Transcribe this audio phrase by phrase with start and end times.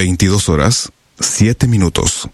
[0.00, 2.30] 22 horas, 7 minutos.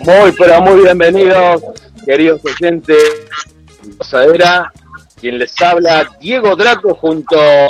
[0.07, 1.61] Muy, pero muy bienvenidos,
[2.05, 3.27] queridos oyentes.
[3.97, 4.71] Posadera,
[5.19, 7.67] quien les habla, Diego Draco, junto a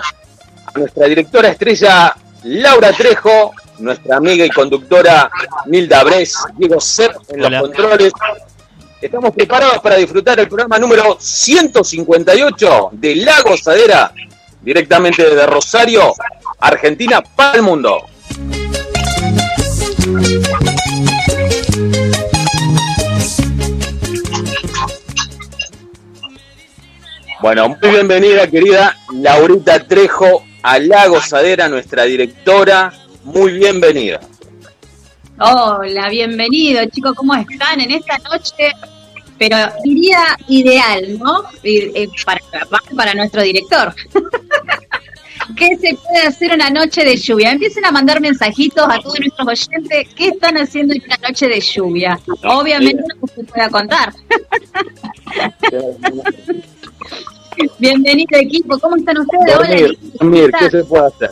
[0.76, 5.31] nuestra directora estrella, Laura Trejo, nuestra amiga y conductora,
[5.66, 8.14] Nilda Bres, Diego Ser en los controles.
[9.02, 14.14] Estamos preparados para disfrutar el programa número 158 de La Gozadera,
[14.61, 16.14] directamente desde Rosario,
[16.59, 18.06] Argentina, para el mundo.
[27.39, 32.91] Bueno, muy bienvenida, querida Laurita Trejo, a La Gozadera, nuestra directora.
[33.25, 34.19] Muy bienvenida.
[35.39, 38.71] Hola, bienvenido, chicos, ¿cómo están en esta noche?
[39.38, 41.43] Pero diría ideal, ¿no?
[41.61, 42.41] Eh, para,
[42.95, 43.93] para nuestro director.
[45.55, 47.52] ¿Qué se puede hacer una noche de lluvia?
[47.52, 50.08] Empiecen a mandar mensajitos a todos nuestros oyentes.
[50.15, 52.19] ¿Qué están haciendo en una noche de lluvia?
[52.43, 54.11] Obviamente no se puede contar.
[57.80, 59.55] Bienvenido equipo, ¿cómo están ustedes?
[59.55, 61.31] Dormir, dormir, ¿qué se puede hacer?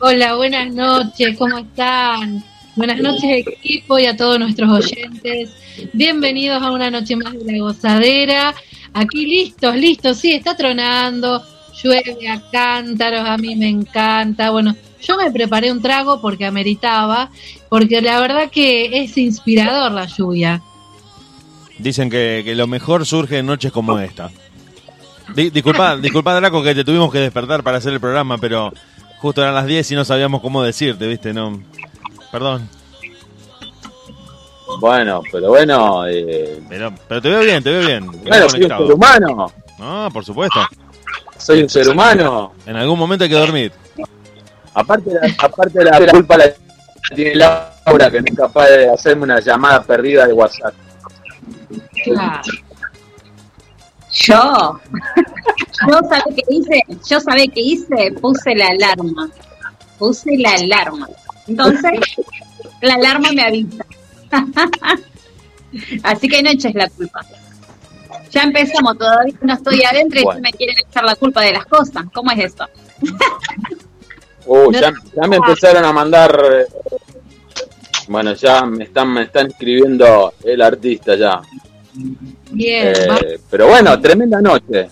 [0.00, 2.44] Hola, buenas noches, ¿cómo están?
[2.76, 5.50] Buenas noches equipo y a todos nuestros oyentes.
[5.92, 8.54] Bienvenidos a una noche más de la gozadera.
[8.92, 11.42] Aquí listos, listos, sí, está tronando,
[11.82, 14.50] llueve a cántaros, a mí me encanta.
[14.50, 17.30] Bueno, yo me preparé un trago porque ameritaba,
[17.68, 20.62] porque la verdad que es inspirador la lluvia.
[21.78, 24.30] Dicen que, que lo mejor surge en noches como esta.
[25.34, 28.72] disculpa, disculpa, Draco, que te tuvimos que despertar para hacer el programa, pero
[29.18, 31.32] justo eran las 10 y no sabíamos cómo decirte, ¿viste?
[31.32, 31.60] No.
[32.30, 32.68] Perdón.
[34.80, 36.06] Bueno, pero bueno.
[36.06, 36.60] Eh...
[36.68, 38.06] Pero, pero te veo bien, te veo bien.
[38.06, 39.52] Bueno, soy un ser humano.
[39.78, 40.60] No, por supuesto.
[41.38, 42.52] Soy un ser humano.
[42.66, 43.72] En algún momento hay que dormir.
[44.74, 46.52] Aparte, aparte de la culpa la
[47.14, 50.74] tiene Laura, que no es capaz de hacerme una llamada perdida de WhatsApp.
[54.14, 54.80] Yo,
[55.88, 59.28] yo sabe qué hice, yo sabe qué hice, puse la alarma,
[59.98, 61.08] puse la alarma.
[61.48, 61.92] Entonces,
[62.80, 63.84] la alarma me avisa.
[66.04, 67.20] Así que no eches la culpa.
[68.30, 72.04] Ya empezamos, todavía no estoy adentro y me quieren echar la culpa de las cosas.
[72.12, 72.66] ¿Cómo es esto?
[74.46, 76.40] Uh, ya, ya, me empezaron a mandar.
[76.52, 76.66] Eh,
[78.08, 81.40] bueno, ya me están, me están escribiendo el artista ya.
[82.50, 82.92] Bien.
[82.94, 84.88] Eh, pero bueno, tremenda noche.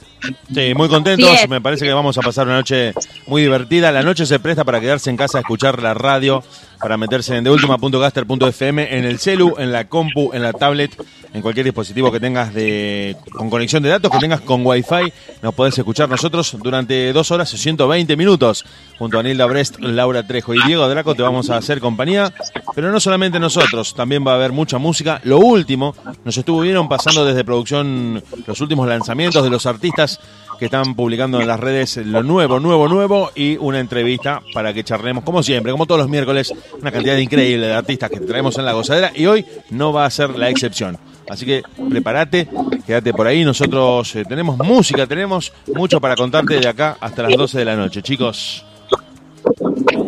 [0.54, 1.48] Sí, muy contentos.
[1.48, 2.92] Me parece que vamos a pasar una noche
[3.26, 3.90] muy divertida.
[3.90, 6.42] La noche se presta para quedarse en casa a escuchar la radio,
[6.82, 11.00] para meterse en deultima.gaster.fm, en el celu, en la compu, en la tablet,
[11.32, 15.12] en cualquier dispositivo que tengas de con conexión de datos, que tengas con wifi.
[15.40, 18.64] Nos podés escuchar nosotros durante dos horas y 120 minutos.
[18.98, 22.32] Junto a Nilda Brest, Laura Trejo y Diego Draco te vamos a hacer compañía.
[22.74, 25.20] Pero no solamente nosotros, también va a haber mucha música.
[25.24, 25.94] Lo último,
[26.24, 30.20] nos estuvieron pasando desde producción los últimos lanzamientos de los artistas
[30.62, 34.84] que están publicando en las redes lo nuevo, nuevo, nuevo y una entrevista para que
[34.84, 38.66] charlemos, como siempre, como todos los miércoles, una cantidad increíble de artistas que traemos en
[38.66, 40.96] la gozadera y hoy no va a ser la excepción.
[41.28, 42.46] Así que prepárate,
[42.86, 43.44] quédate por ahí.
[43.44, 47.74] Nosotros eh, tenemos música, tenemos mucho para contarte de acá hasta las 12 de la
[47.74, 48.64] noche, chicos.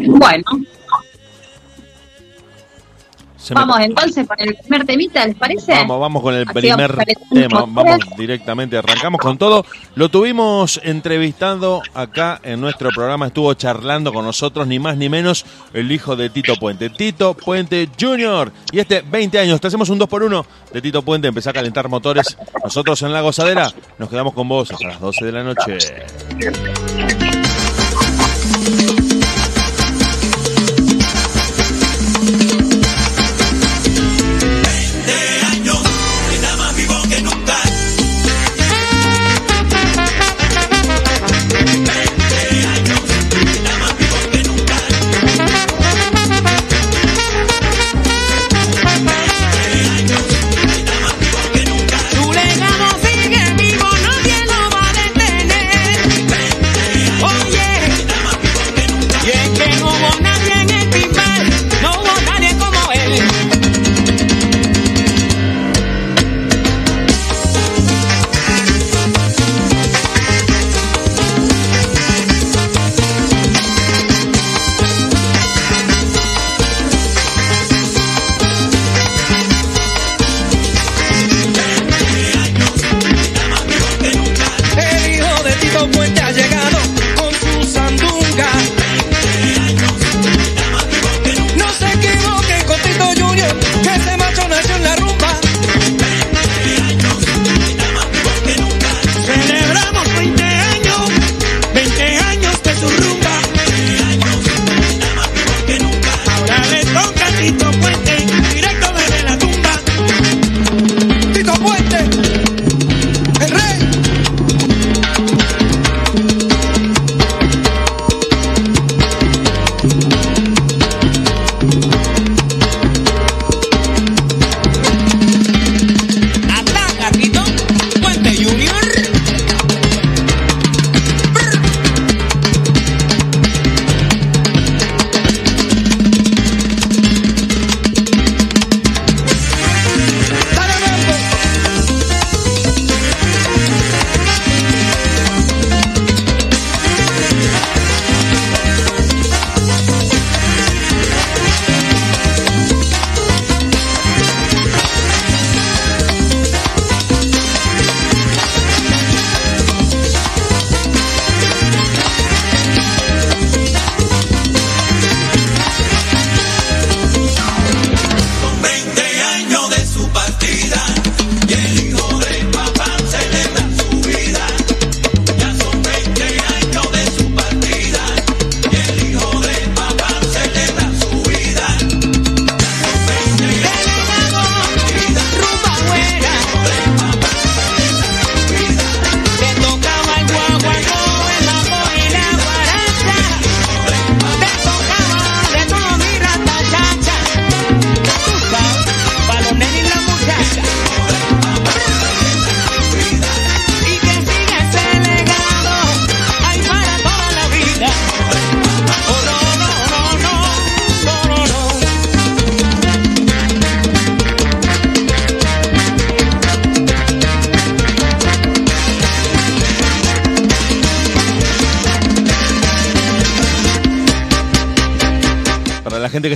[0.07, 0.45] Bueno,
[3.53, 5.73] vamos entonces con el primer temita, ¿les parece?
[5.73, 6.97] Vamos, vamos con el primer
[7.33, 9.65] tema, vamos directamente, arrancamos con todo.
[9.95, 15.45] Lo tuvimos entrevistando acá en nuestro programa, estuvo charlando con nosotros, ni más ni menos,
[15.73, 18.53] el hijo de Tito Puente, Tito Puente Jr.
[18.73, 21.53] Y este 20 años, te hacemos un 2 por 1 de Tito Puente, empezó a
[21.53, 22.37] calentar motores.
[22.63, 25.79] Nosotros en la gozadera nos quedamos con vos hasta las 12 de la noche.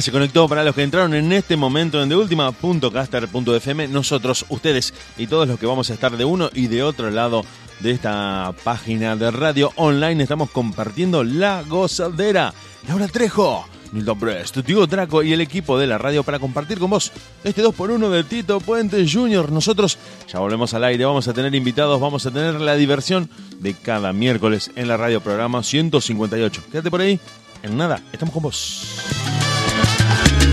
[0.09, 5.47] Se conectó, para los que entraron en este momento en deultima.caster.fm, nosotros, ustedes y todos
[5.47, 7.45] los que vamos a estar de uno y de otro lado
[7.81, 12.55] de esta página de radio online, estamos compartiendo La Gozadera.
[12.89, 16.89] Laura Trejo, Nilton Brest, Diego Draco y el equipo de la radio para compartir con
[16.89, 17.13] vos
[17.45, 19.53] este 2x1 de Tito Puente Jr.
[19.53, 23.29] Nosotros ya volvemos al aire, vamos a tener invitados, vamos a tener la diversión
[23.59, 26.63] de cada miércoles en la radio programa 158.
[26.73, 27.21] Quédate por ahí,
[27.63, 29.38] en nada, estamos con vos.
[29.85, 30.48] Thank you.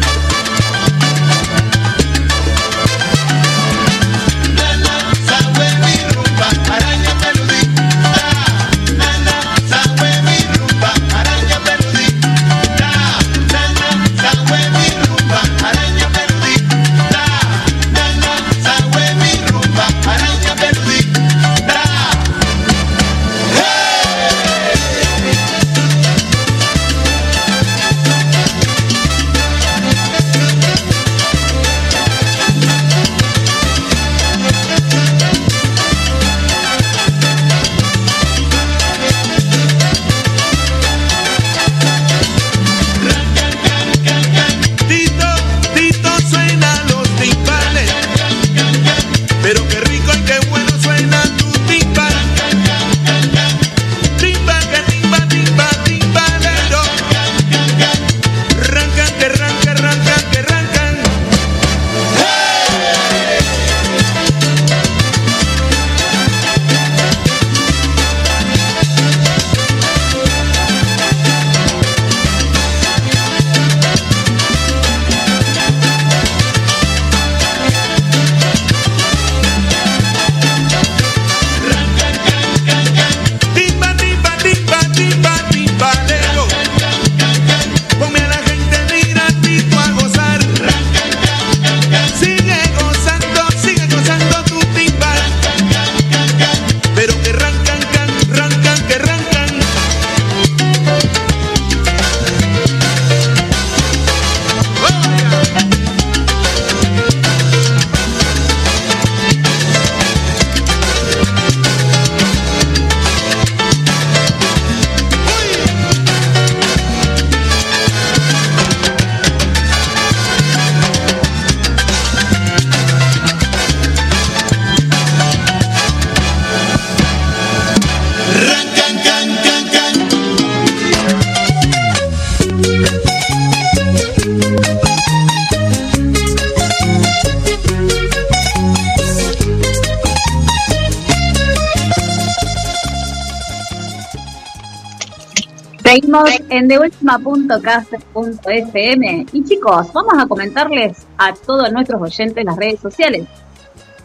[146.57, 153.27] En deultima.caster.fm y chicos, vamos a comentarles a todos nuestros oyentes las redes sociales.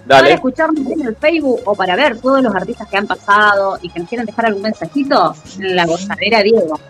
[0.09, 3.91] Para escucharnos en el Facebook o para ver todos los artistas que han pasado y
[3.91, 6.81] que nos quieran dejar algún mensajito, en la gozadera Diego.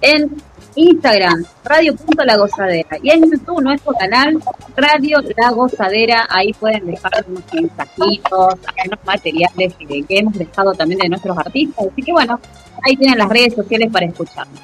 [0.00, 0.42] En
[0.74, 2.98] Instagram, radio.lagozadera.
[3.02, 4.38] Y en YouTube, nuestro canal,
[4.76, 6.26] Radio La Gozadera.
[6.30, 8.54] Ahí pueden dejar unos mensajitos,
[8.86, 11.86] unos materiales que, que hemos dejado también de nuestros artistas.
[11.90, 12.40] Así que bueno,
[12.82, 14.60] ahí tienen las redes sociales para escucharnos.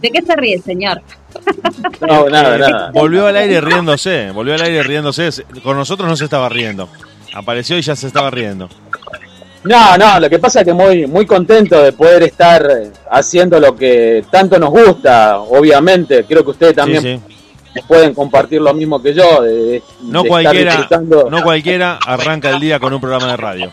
[0.00, 1.02] ¿De qué se ríe, señor?
[2.00, 2.90] No, nada, nada.
[2.92, 5.30] Volvió al aire riéndose, volvió al aire riéndose.
[5.62, 6.88] Con nosotros no se estaba riendo.
[7.34, 8.68] Apareció y ya se estaba riendo.
[9.64, 12.66] No, no, lo que pasa es que muy, muy contento de poder estar
[13.10, 16.24] haciendo lo que tanto nos gusta, obviamente.
[16.24, 17.22] Creo que ustedes también
[17.86, 19.42] pueden compartir lo mismo que yo.
[19.42, 20.88] De, no, cualquiera,
[21.30, 23.72] no cualquiera arranca el día con un programa de radio.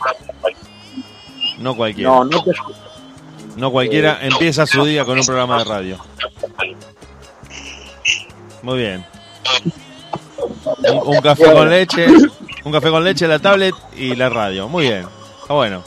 [1.59, 2.09] No cualquiera.
[2.09, 2.43] No, no,
[3.55, 5.97] no cualquiera empieza su día con un programa de radio.
[8.61, 9.05] Muy bien.
[11.05, 12.07] Un, café con leche,
[12.65, 14.67] un café con leche, la tablet y la radio.
[14.67, 15.16] Muy bien.
[15.47, 15.81] Está bueno.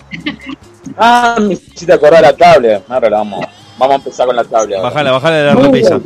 [0.96, 2.82] Ah, me hiciste acordar la tablet.
[2.88, 3.44] Ahora vamos,
[3.76, 4.80] vamos a empezar con la tablet.
[4.80, 6.00] Bájala, bájala de la repisa.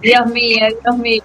[0.00, 1.22] Dios mío, Dios mío.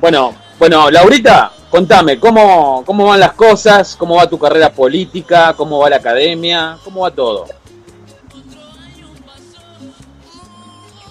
[0.00, 3.94] Bueno, bueno, Laurita, contame, ¿cómo, ¿cómo van las cosas?
[3.94, 5.54] ¿Cómo va tu carrera política?
[5.56, 6.78] ¿Cómo va la academia?
[6.82, 7.46] ¿Cómo va todo?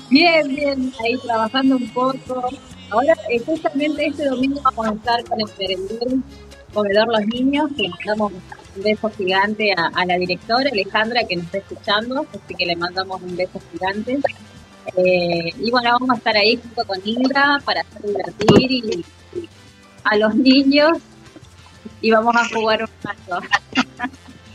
[0.10, 2.50] Bien, bien, ahí trabajando un poco.
[2.89, 6.22] Ahora, eh, justamente este domingo vamos a estar con el Perendur
[6.74, 8.34] Comedor Los Niños, que le mandamos
[8.76, 13.22] un beso gigante a, la directora Alejandra que nos está escuchando, así que le mandamos
[13.22, 14.20] un beso gigante.
[14.96, 19.06] Eh, y bueno, vamos a estar ahí junto con Indra para hacer divertir y,
[20.04, 20.92] a los niños
[22.02, 23.46] y vamos a jugar un rato.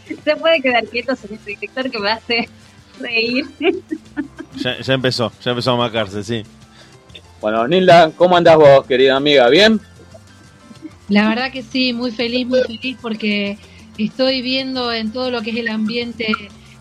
[0.24, 2.48] Se puede quedar quieto, señor director, que me hace
[3.00, 3.46] reír.
[4.56, 6.44] Ya, ya empezó, ya empezó a macarse, sí.
[7.40, 9.48] Bueno, Nilda, ¿cómo andás vos, querida amiga?
[9.48, 9.80] ¿Bien?
[11.08, 13.58] La verdad que sí, muy feliz, muy feliz porque
[13.98, 16.26] estoy viendo en todo lo que es el ambiente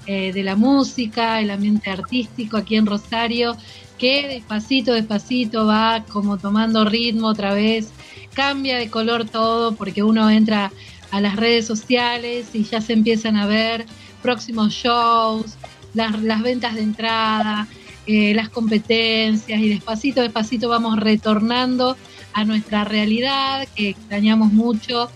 [0.05, 3.57] eh, de la música, el ambiente artístico aquí en Rosario,
[3.97, 7.91] que despacito, despacito va como tomando ritmo otra vez,
[8.33, 10.71] cambia de color todo porque uno entra
[11.11, 13.85] a las redes sociales y ya se empiezan a ver
[14.21, 15.57] próximos shows,
[15.93, 17.67] las, las ventas de entrada,
[18.07, 21.95] eh, las competencias y despacito, despacito vamos retornando
[22.33, 25.09] a nuestra realidad que extrañamos mucho,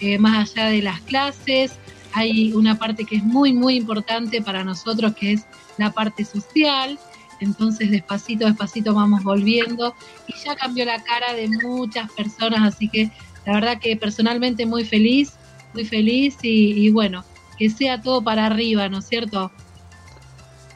[0.00, 1.72] eh, más allá de las clases.
[2.12, 5.46] Hay una parte que es muy, muy importante para nosotros, que es
[5.78, 6.98] la parte social.
[7.40, 9.94] Entonces, despacito, despacito vamos volviendo
[10.26, 13.10] y ya cambió la cara de muchas personas, así que
[13.44, 15.32] la verdad que personalmente muy feliz,
[15.74, 17.24] muy feliz y, y bueno,
[17.58, 19.50] que sea todo para arriba, ¿no es cierto?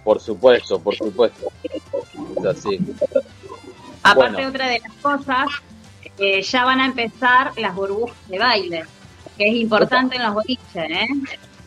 [0.05, 1.52] Por supuesto, por supuesto.
[2.38, 2.81] Es así.
[4.02, 4.49] Aparte, Bueno.
[4.49, 5.47] otra de las cosas,
[6.18, 8.84] eh, ya van a empezar las burbujas de baile,
[9.37, 11.08] que es importante en los boliches, ¿eh?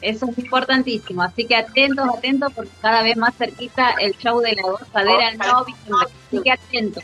[0.02, 4.56] Eso es importantísimo, así que atentos, atentos, porque cada vez más cerquita el show de
[4.56, 7.04] la gozadera noviembre, así que atentos.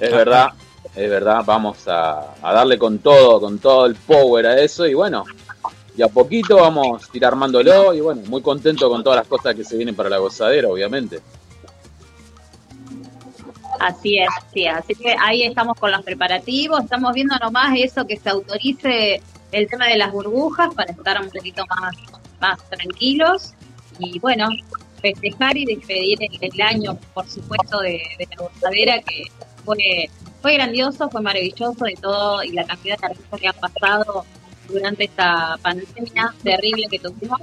[0.00, 0.52] Es verdad,
[0.96, 1.42] es verdad.
[1.44, 4.86] Vamos a, a darle con todo, con todo el power a eso.
[4.86, 5.24] Y bueno,
[5.96, 7.92] y a poquito vamos a ir armándolo.
[7.94, 11.20] Y bueno, muy contento con todas las cosas que se vienen para la gozadera, obviamente.
[13.80, 18.16] Así es, sí, así que ahí estamos con los preparativos, estamos viendo nomás eso que
[18.16, 21.94] se autorice el tema de las burbujas para estar un poquito más,
[22.40, 23.54] más tranquilos.
[23.98, 24.48] Y bueno,
[25.00, 29.24] festejar y despedir el, año, por supuesto, de, de la gozadera que
[29.64, 30.08] fue,
[30.40, 34.24] fue grandioso, fue maravilloso de todo y la cantidad de artistas que han pasado
[34.68, 37.40] durante esta pandemia terrible que tuvimos.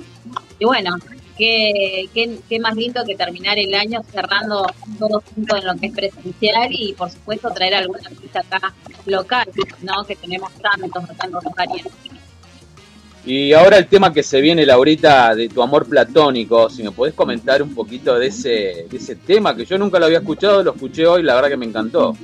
[0.57, 0.95] Y bueno,
[1.39, 4.67] qué, qué, qué más lindo que terminar el año cerrando
[4.99, 8.73] todos juntos en lo que es presencial y por supuesto traer alguna artista acá
[9.05, 9.47] local,
[9.81, 10.03] ¿no?
[10.05, 11.85] Que tenemos tantos en Rosario.
[13.25, 17.13] Y ahora el tema que se viene, Laurita, de tu amor platónico, si me podés
[17.13, 20.71] comentar un poquito de ese, de ese tema, que yo nunca lo había escuchado, lo
[20.71, 22.15] escuché hoy, la verdad que me encantó.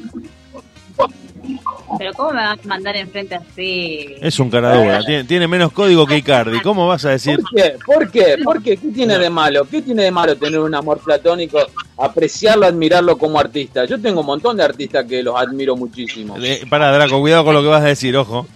[1.98, 4.16] Pero ¿cómo me vas a mandar enfrente así?
[4.20, 6.60] Es un cara dura, tiene, tiene menos código que Icardi.
[6.62, 7.40] ¿Cómo vas a decir?
[7.40, 7.76] ¿Por qué?
[7.86, 8.38] ¿Por qué?
[8.44, 8.78] ¿Por qué?
[8.78, 9.66] ¿Qué tiene de malo?
[9.66, 11.60] ¿Qué tiene de malo tener un amor platónico,
[11.98, 13.86] apreciarlo, admirarlo como artista?
[13.86, 16.36] Yo tengo un montón de artistas que los admiro muchísimo.
[16.42, 18.48] Eh, pará, Draco, cuidado con lo que vas a decir, ojo.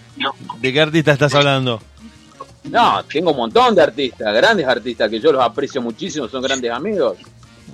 [0.59, 1.81] ¿De qué artista estás hablando?
[2.65, 6.71] No, tengo un montón de artistas, grandes artistas que yo los aprecio muchísimo, son grandes
[6.71, 7.17] amigos.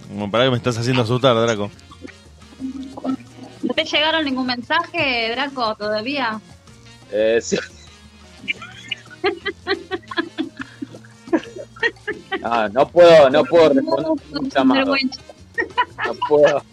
[0.07, 1.71] Como para que me estás haciendo asustar, Draco.
[3.65, 6.39] ¿No te llegaron ningún mensaje, Draco, todavía?
[7.11, 7.57] Eh, sí.
[12.41, 14.05] Ah, no puedo, no puedo responder
[14.39, 14.95] un llamado.
[14.95, 16.63] No puedo,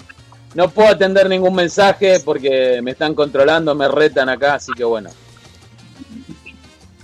[0.54, 5.10] no puedo atender ningún mensaje porque me están controlando, me retan acá, así que bueno.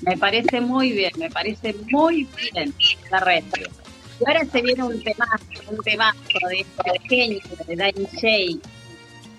[0.02, 2.74] Me parece muy bien, me parece muy bien
[3.10, 3.44] la red.
[4.20, 6.18] Y ahora se viene un temazo, un temazo
[6.48, 8.60] de este genio, de Danny Shay.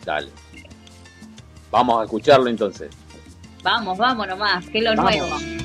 [0.10, 0.32] Dale.
[1.70, 2.89] Vamos a escucharlo entonces.
[3.62, 5.16] Vamos, vamos nomás, que es lo Vamos.
[5.16, 5.59] nuevo.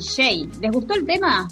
[0.00, 0.48] Shay.
[0.60, 1.48] ¿Les gustó el tema?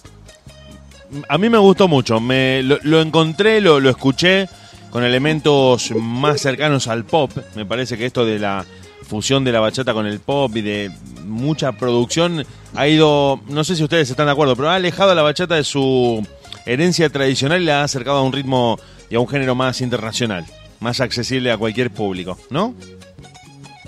[1.29, 2.21] A mí me gustó mucho.
[2.21, 4.49] Me, lo, lo encontré, lo, lo escuché
[4.91, 7.31] con elementos más cercanos al pop.
[7.55, 8.65] Me parece que esto de la
[9.09, 10.91] fusión de la bachata con el pop y de
[11.25, 15.15] mucha producción ha ido, no sé si ustedes están de acuerdo, pero ha alejado a
[15.15, 16.25] la bachata de su
[16.67, 20.45] herencia tradicional y la ha acercado a un ritmo y a un género más internacional,
[20.81, 22.75] más accesible a cualquier público, ¿no?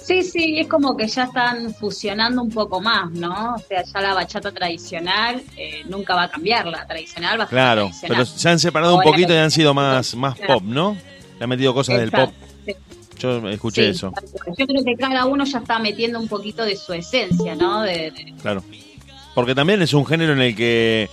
[0.02, 3.54] Sí, sí, es como que ya están fusionando un poco más, ¿no?
[3.54, 7.46] O sea, ya la bachata tradicional eh, nunca va a cambiar, la tradicional va a
[7.46, 8.16] ser Claro, tradicional.
[8.16, 10.54] pero se han separado un poquito y han sido más, más Claro.
[10.54, 10.96] pop, ¿no?
[11.38, 12.30] Le han metido cosas del pop.
[12.66, 12.72] Sí.
[13.18, 14.12] Yo escuché Sí, eso.
[14.56, 17.82] Yo creo que cada uno ya está metiendo un poquito de su esencia, ¿no?
[17.82, 18.64] De, de- claro.
[19.34, 21.08] Porque también es un género en el que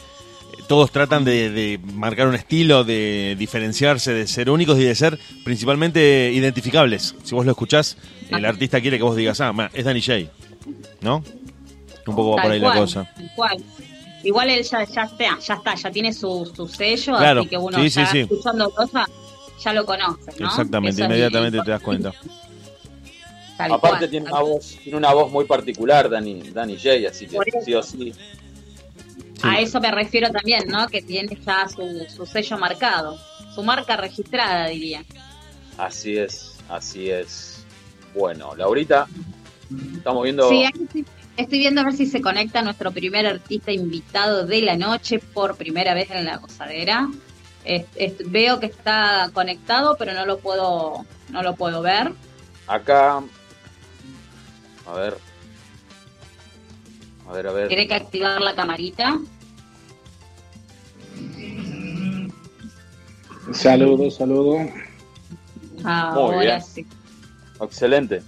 [0.67, 5.17] todos tratan de, de marcar un estilo, de diferenciarse, de ser únicos y de ser
[5.43, 7.15] principalmente identificables.
[7.23, 7.97] Si vos lo escuchás,
[8.29, 10.29] el artista quiere que vos digas, ah, ma, es Danny Jay,
[11.01, 11.23] ¿no?
[12.05, 13.11] Un poco va por ahí cual, la cosa.
[13.15, 13.57] tal cual.
[14.23, 17.57] Igual él ya, ya, está, ya está, ya tiene su, su sello, Claro, así que
[17.57, 18.19] uno sí, sí, sí.
[18.19, 19.07] escuchando cosas
[19.63, 20.47] ya lo conoce, ¿no?
[20.47, 22.13] Exactamente, Eso inmediatamente te das cuenta.
[23.57, 27.25] Tal Aparte cual, tiene una voz, tiene una voz muy particular Dani, Dani Jay, así
[27.25, 28.13] que sí o sí.
[29.43, 30.87] A eso me refiero también, ¿no?
[30.87, 33.17] Que tiene ya su, su sello marcado,
[33.53, 35.03] su marca registrada, diría.
[35.77, 37.63] Así es, así es.
[38.15, 39.07] Bueno, Laurita,
[39.95, 40.49] estamos viendo.
[40.49, 41.05] Sí, estoy,
[41.37, 45.55] estoy viendo a ver si se conecta nuestro primer artista invitado de la noche por
[45.55, 47.07] primera vez en la gozadera.
[47.63, 52.11] Es- es- veo que está conectado, pero no lo puedo, no lo puedo ver.
[52.65, 53.21] Acá.
[54.87, 55.17] A ver.
[57.27, 57.67] A ver, a ver.
[57.67, 59.19] Tiene que activar la camarita.
[63.53, 64.69] Saludos, saludos.
[65.83, 66.61] Ahora bien.
[66.61, 66.85] sí.
[67.61, 68.21] Excelente.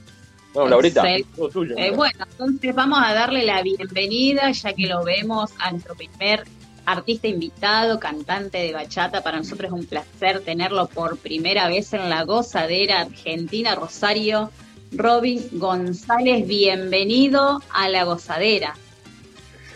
[0.54, 1.76] Bueno, Laurita, Excel- todo tuyo.
[1.78, 6.44] Eh, bueno, entonces vamos a darle la bienvenida, ya que lo vemos a nuestro primer
[6.86, 9.22] artista invitado, cantante de bachata.
[9.22, 14.50] Para nosotros es un placer tenerlo por primera vez en la gozadera Argentina, Rosario.
[14.92, 18.76] Robin González, bienvenido a la gozadera.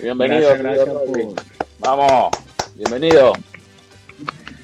[0.03, 0.49] Bienvenido.
[0.57, 1.35] Gracias, por,
[1.79, 2.31] Vamos,
[2.75, 3.31] bienvenido.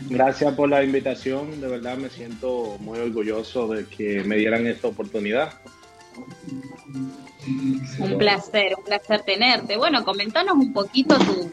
[0.09, 1.61] gracias por la invitación.
[1.61, 5.53] De verdad me siento muy orgulloso de que me dieran esta oportunidad.
[7.47, 9.77] Un placer, un placer tenerte.
[9.77, 11.49] Bueno, comentanos un poquito tu...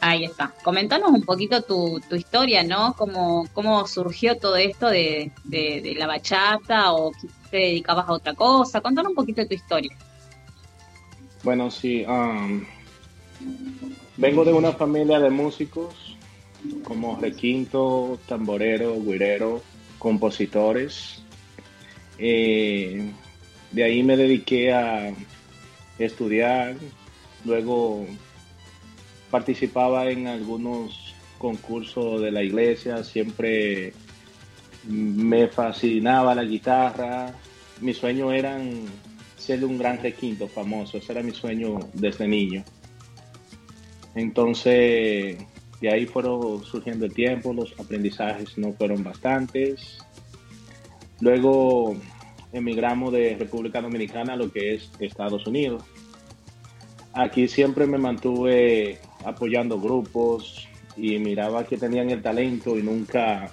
[0.00, 0.54] Ahí está.
[0.64, 2.94] Comentanos un poquito tu, tu historia, ¿no?
[2.96, 8.12] Cómo, cómo surgió todo esto de, de, de la bachata o quizás te dedicabas a
[8.12, 8.80] otra cosa.
[8.80, 9.94] Contanos un poquito de tu historia.
[11.42, 12.64] Bueno, sí, um,
[14.16, 16.16] vengo de una familia de músicos
[16.84, 19.60] como requinto, tamborero, guirero,
[19.98, 21.22] compositores.
[22.18, 23.10] Eh,
[23.72, 25.12] de ahí me dediqué a
[25.98, 26.76] estudiar,
[27.44, 28.06] luego
[29.30, 33.94] participaba en algunos concursos de la iglesia, siempre
[34.86, 37.34] me fascinaba la guitarra,
[37.80, 38.60] mi sueño era
[39.42, 42.64] ser un gran requinto famoso, ese era mi sueño desde niño.
[44.14, 45.38] Entonces,
[45.80, 49.98] de ahí fueron surgiendo el tiempo, los aprendizajes no fueron bastantes.
[51.20, 51.96] Luego
[52.52, 55.82] emigramos de República Dominicana a lo que es Estados Unidos.
[57.14, 63.50] Aquí siempre me mantuve apoyando grupos y miraba que tenían el talento y nunca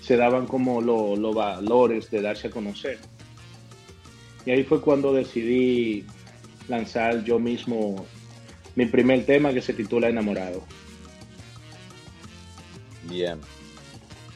[0.00, 2.98] se daban como lo- los valores de darse a conocer.
[4.46, 6.04] Y ahí fue cuando decidí
[6.68, 8.06] lanzar yo mismo
[8.74, 10.62] mi primer tema que se titula Enamorado.
[13.08, 13.38] Bien.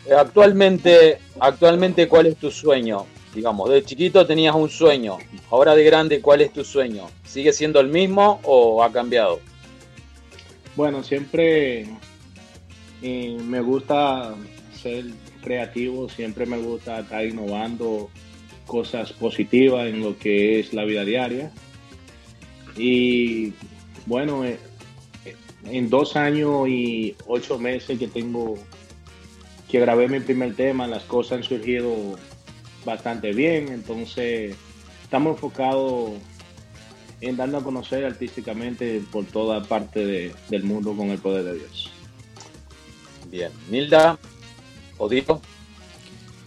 [0.07, 3.07] Eh, Actualmente, actualmente, ¿cuál es tu sueño?
[3.35, 5.19] Digamos, de chiquito tenías un sueño.
[5.51, 7.09] Ahora de grande, ¿cuál es tu sueño?
[7.25, 9.41] ¿Sigue siendo el mismo o ha cambiado?
[10.77, 11.87] Bueno, siempre
[13.03, 14.35] eh, me gusta
[14.81, 15.07] ser
[15.43, 18.11] creativo, siempre me gusta estar innovando
[18.69, 21.51] cosas positivas en lo que es la vida diaria.
[22.77, 23.53] Y
[24.07, 24.59] bueno, eh,
[25.65, 28.57] en dos años y ocho meses que tengo
[29.69, 32.17] que grabé mi primer tema, las cosas han surgido
[32.85, 34.55] bastante bien, entonces
[35.03, 36.13] estamos enfocados
[37.21, 41.55] en darnos a conocer artísticamente por toda parte de- del mundo con el poder de
[41.57, 41.91] Dios.
[43.31, 43.51] Bien.
[43.71, 44.19] Nilda,
[44.97, 45.41] Odio,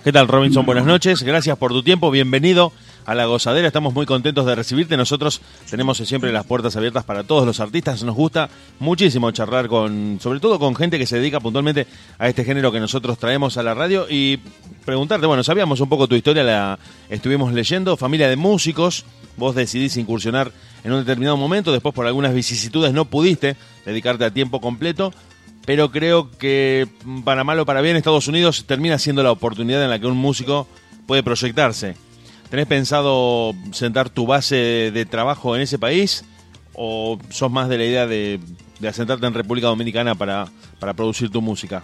[0.03, 0.65] ¿Qué tal, Robinson?
[0.65, 1.21] Buenas noches.
[1.21, 2.09] Gracias por tu tiempo.
[2.09, 2.73] Bienvenido
[3.05, 3.67] a la gozadera.
[3.67, 4.97] Estamos muy contentos de recibirte.
[4.97, 8.01] Nosotros tenemos siempre las puertas abiertas para todos los artistas.
[8.01, 11.85] Nos gusta muchísimo charlar con, sobre todo con gente que se dedica puntualmente
[12.17, 14.39] a este género que nosotros traemos a la radio y
[14.85, 19.05] preguntarte, bueno, sabíamos un poco tu historia, la estuvimos leyendo, familia de músicos,
[19.37, 20.51] vos decidís incursionar
[20.83, 25.13] en un determinado momento, después por algunas vicisitudes no pudiste dedicarte a tiempo completo,
[25.65, 26.87] pero creo que
[27.23, 30.17] para mal o para bien Estados Unidos termina siendo la oportunidad en la que un
[30.17, 30.67] músico
[31.05, 31.95] puede proyectarse.
[32.49, 36.25] ¿Tenés pensado sentar tu base de trabajo en ese país
[36.73, 38.39] o sos más de la idea de,
[38.79, 40.47] de asentarte en República Dominicana para,
[40.79, 41.83] para producir tu música?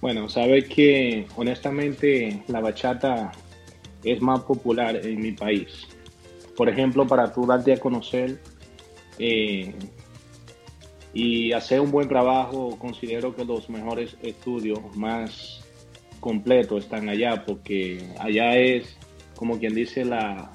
[0.00, 3.32] Bueno, sabes que honestamente la bachata
[4.02, 5.86] es más popular en mi país.
[6.56, 8.40] Por ejemplo, para tú darte a conocer
[9.18, 9.74] eh,
[11.12, 15.60] y hacer un buen trabajo, considero que los mejores estudios más
[16.20, 18.96] completos están allá, porque allá es,
[19.34, 20.50] como quien dice, la,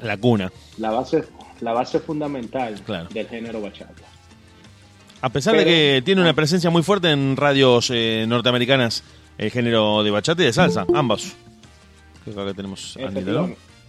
[0.00, 0.50] La cuna.
[0.78, 1.24] la, base,
[1.60, 3.08] la base fundamental Claro.
[3.10, 3.94] del género bachata.
[5.20, 9.02] A pesar de que tiene una presencia muy fuerte en radios eh, norteamericanas,
[9.36, 11.34] el género de bachata y de salsa, ambos.
[12.22, 13.10] Creo que acá tenemos a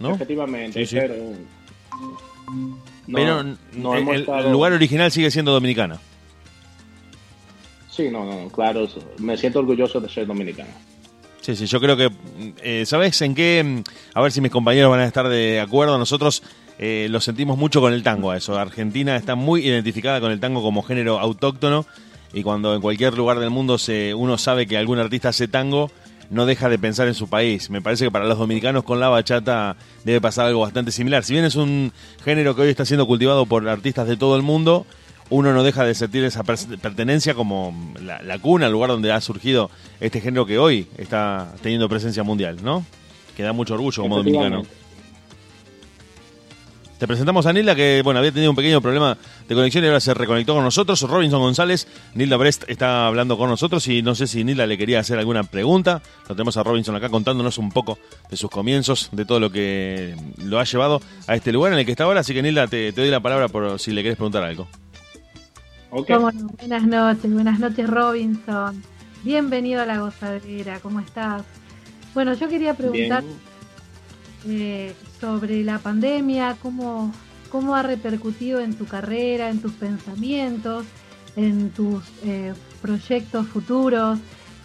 [0.00, 0.14] ¿no?
[0.14, 1.14] Efectivamente, pero...
[1.16, 2.76] no-
[3.14, 3.42] Pero
[3.76, 6.00] no el, el lugar original sigue siendo dominicana.
[7.90, 10.70] Sí, no, no, claro, me siento orgulloso de ser dominicano.
[11.40, 12.10] Sí, sí, yo creo que,
[12.62, 13.82] eh, ¿sabes en qué?
[14.14, 15.98] A ver si mis compañeros van a estar de acuerdo.
[15.98, 16.42] Nosotros
[16.78, 18.58] eh, lo sentimos mucho con el tango eso.
[18.58, 21.86] Argentina está muy identificada con el tango como género autóctono
[22.32, 25.90] y cuando en cualquier lugar del mundo se, uno sabe que algún artista hace tango,
[26.30, 27.70] no deja de pensar en su país.
[27.70, 31.24] Me parece que para los dominicanos con la bachata debe pasar algo bastante similar.
[31.24, 31.92] Si bien es un
[32.24, 34.86] género que hoy está siendo cultivado por artistas de todo el mundo,
[35.30, 39.12] uno no deja de sentir esa per- pertenencia como la, la cuna, el lugar donde
[39.12, 42.84] ha surgido este género que hoy está teniendo presencia mundial, ¿no?
[43.36, 44.62] Que da mucho orgullo como dominicano.
[46.98, 49.16] Te presentamos a Nilda, que bueno, había tenido un pequeño problema
[49.48, 51.00] de conexión y ahora se reconectó con nosotros.
[51.00, 55.00] Robinson González, Nilda Brest está hablando con nosotros y no sé si Nilda le quería
[55.00, 56.02] hacer alguna pregunta.
[56.28, 57.98] Lo tenemos a Robinson acá contándonos un poco
[58.30, 60.14] de sus comienzos, de todo lo que
[60.44, 62.20] lo ha llevado a este lugar en el que está ahora.
[62.20, 64.68] Así que Nilda, te, te doy la palabra por si le querés preguntar algo.
[65.92, 66.04] No.
[66.04, 68.82] Buenas noches, buenas noches Robinson.
[69.24, 71.42] Bienvenido a la gozadera, ¿cómo estás?
[72.14, 73.24] Bueno, yo quería preguntar
[74.46, 77.12] eh, sobre la pandemia, cómo,
[77.50, 80.86] cómo ha repercutido en tu carrera, en tus pensamientos,
[81.36, 84.18] en tus eh, proyectos futuros,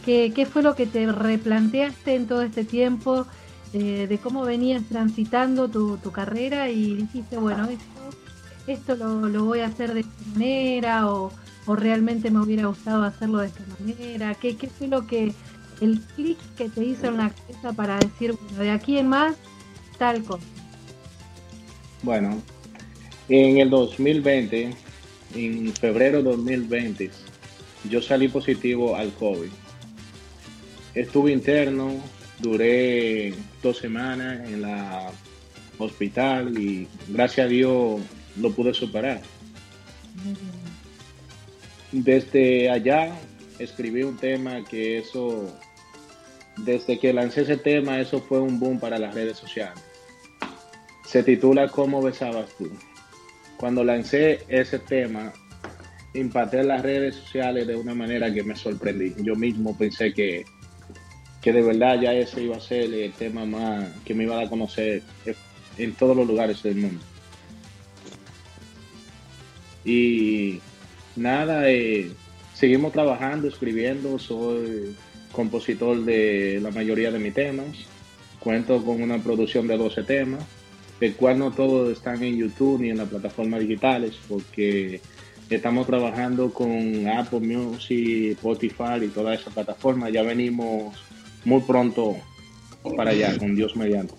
[0.05, 3.25] qué, qué fue lo que te replanteaste en todo este tiempo,
[3.73, 7.67] eh, de cómo venías transitando tu, tu carrera y dijiste, bueno,
[8.67, 11.31] esto, lo, lo voy a hacer de esta manera o,
[11.65, 15.33] o realmente me hubiera gustado hacerlo de esta manera, qué, qué fue lo que,
[15.81, 19.35] el clic que te hizo en la cabeza para decir, bueno, de aquí en más,
[19.97, 20.45] tal cosa.
[22.03, 22.41] Bueno,
[23.29, 24.71] en el 2020,
[25.35, 27.11] en febrero de 2020,
[27.89, 29.49] yo salí positivo al COVID.
[30.93, 31.95] Estuve interno,
[32.39, 35.11] duré dos semanas en la
[35.77, 38.01] hospital y gracias a Dios
[38.39, 39.21] lo pude superar.
[41.91, 43.15] Desde allá
[43.59, 45.47] escribí un tema que eso,
[46.57, 49.81] desde que lancé ese tema, eso fue un boom para las redes sociales.
[51.05, 52.69] Se titula ¿Cómo besabas tú?
[53.57, 55.31] Cuando lancé ese tema,
[56.13, 59.13] impacté en las redes sociales de una manera que me sorprendí.
[59.23, 60.43] Yo mismo pensé que,
[61.41, 64.37] que de verdad ya ese iba a ser el tema más que me iba a
[64.37, 65.03] dar a conocer
[65.77, 67.01] en todos los lugares del mundo.
[69.85, 70.59] Y
[71.15, 72.11] nada, eh,
[72.53, 74.95] seguimos trabajando, escribiendo, soy
[75.31, 77.67] compositor de la mayoría de mis temas,
[78.39, 80.43] cuento con una producción de 12 temas,
[81.01, 85.01] el cual no todos están en YouTube ni en las plataformas digitales, porque
[85.49, 90.95] estamos trabajando con Apple Music, Spotify y todas esas plataformas, ya venimos
[91.43, 92.15] muy pronto
[92.95, 94.15] para allá, con Dios mediante.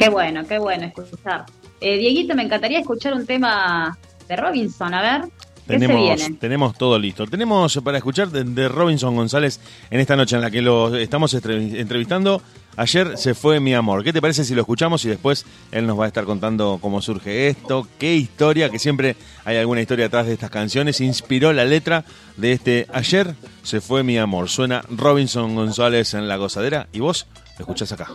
[0.00, 1.44] Qué bueno, qué bueno escuchar.
[1.78, 5.30] Eh, Dieguito, me encantaría escuchar un tema de Robinson, a ver.
[5.66, 6.36] ¿Qué se Tenemos, viene?
[6.38, 7.26] tenemos todo listo.
[7.26, 9.60] Tenemos para escuchar de, de Robinson González
[9.90, 12.40] en esta noche en la que lo estamos entrevistando.
[12.76, 14.02] Ayer se fue mi amor.
[14.02, 17.02] ¿Qué te parece si lo escuchamos y después él nos va a estar contando cómo
[17.02, 17.86] surge esto?
[17.98, 18.70] ¿Qué historia?
[18.70, 21.02] Que siempre hay alguna historia atrás de estas canciones.
[21.02, 22.06] Inspiró la letra
[22.38, 24.48] de este Ayer se fue mi amor.
[24.48, 27.26] Suena Robinson González en la gozadera y vos
[27.58, 28.08] lo escuchás acá.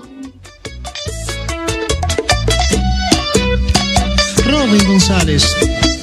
[4.45, 5.94] Robin González.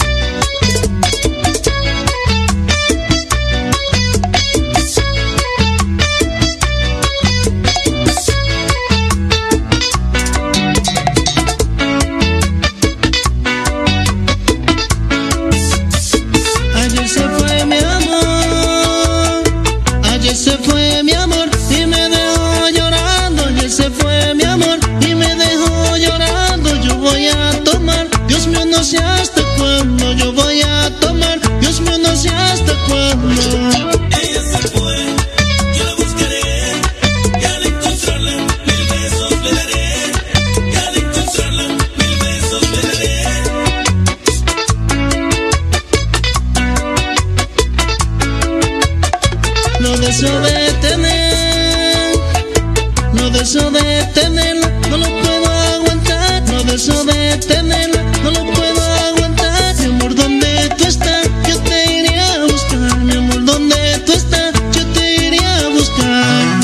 [57.33, 59.75] No lo puedo aguantar.
[59.79, 61.29] Mi amor, ¿dónde tú estás?
[61.49, 62.97] Yo te iría a buscar.
[62.99, 64.53] Mi amor, ¿dónde tú estás?
[64.73, 66.61] Yo te iría a buscar.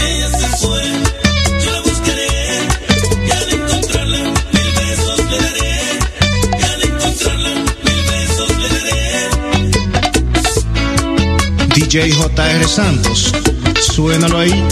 [0.00, 0.82] Ella se fue,
[1.62, 2.28] yo la buscaré.
[3.26, 4.18] Y al encontrarla,
[4.52, 5.74] mil besos le daré.
[6.58, 7.50] Y al encontrarla,
[7.84, 9.04] mil besos le daré.
[11.74, 13.32] DJ JR Santos,
[13.80, 14.64] suénalo ahí.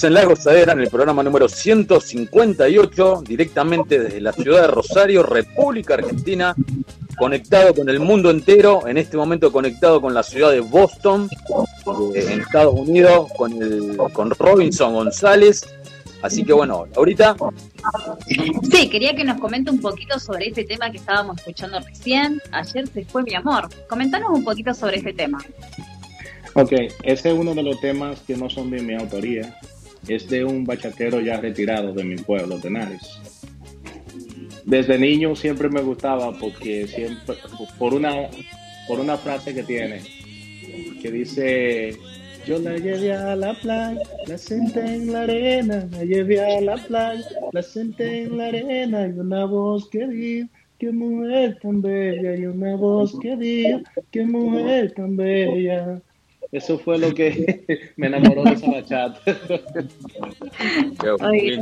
[0.00, 5.22] Estamos en La Gozadera, en el programa número 158, directamente desde la ciudad de Rosario,
[5.22, 6.54] República Argentina,
[7.18, 11.28] conectado con el mundo entero, en este momento conectado con la ciudad de Boston,
[12.14, 15.68] eh, en Estados Unidos, con, el, con Robinson González.
[16.22, 17.36] Así que bueno, ahorita
[18.70, 22.40] Sí, quería que nos comente un poquito sobre ese tema que estábamos escuchando recién.
[22.52, 23.68] Ayer se fue mi amor.
[23.88, 25.38] Comentanos un poquito sobre ese tema.
[26.54, 29.56] Ok, ese es uno de los temas que no son de mi autoría.
[30.08, 33.20] Es de un bachatero ya retirado de mi pueblo, de Nares.
[34.64, 37.36] Desde niño siempre me gustaba porque siempre,
[37.78, 38.28] por una,
[38.86, 40.00] por una frase que tiene,
[41.00, 41.96] que dice,
[42.46, 46.76] yo la llevé a la playa, la senté en la arena, la llevé a la
[46.76, 50.48] playa, la senté en la arena y una voz que dijo,
[50.78, 53.80] qué mujer tan bella, y una voz que dijo,
[54.10, 56.00] qué mujer tan bella.
[56.52, 59.20] Eso fue lo que me enamoró de esa bachata.
[61.20, 61.60] Oye,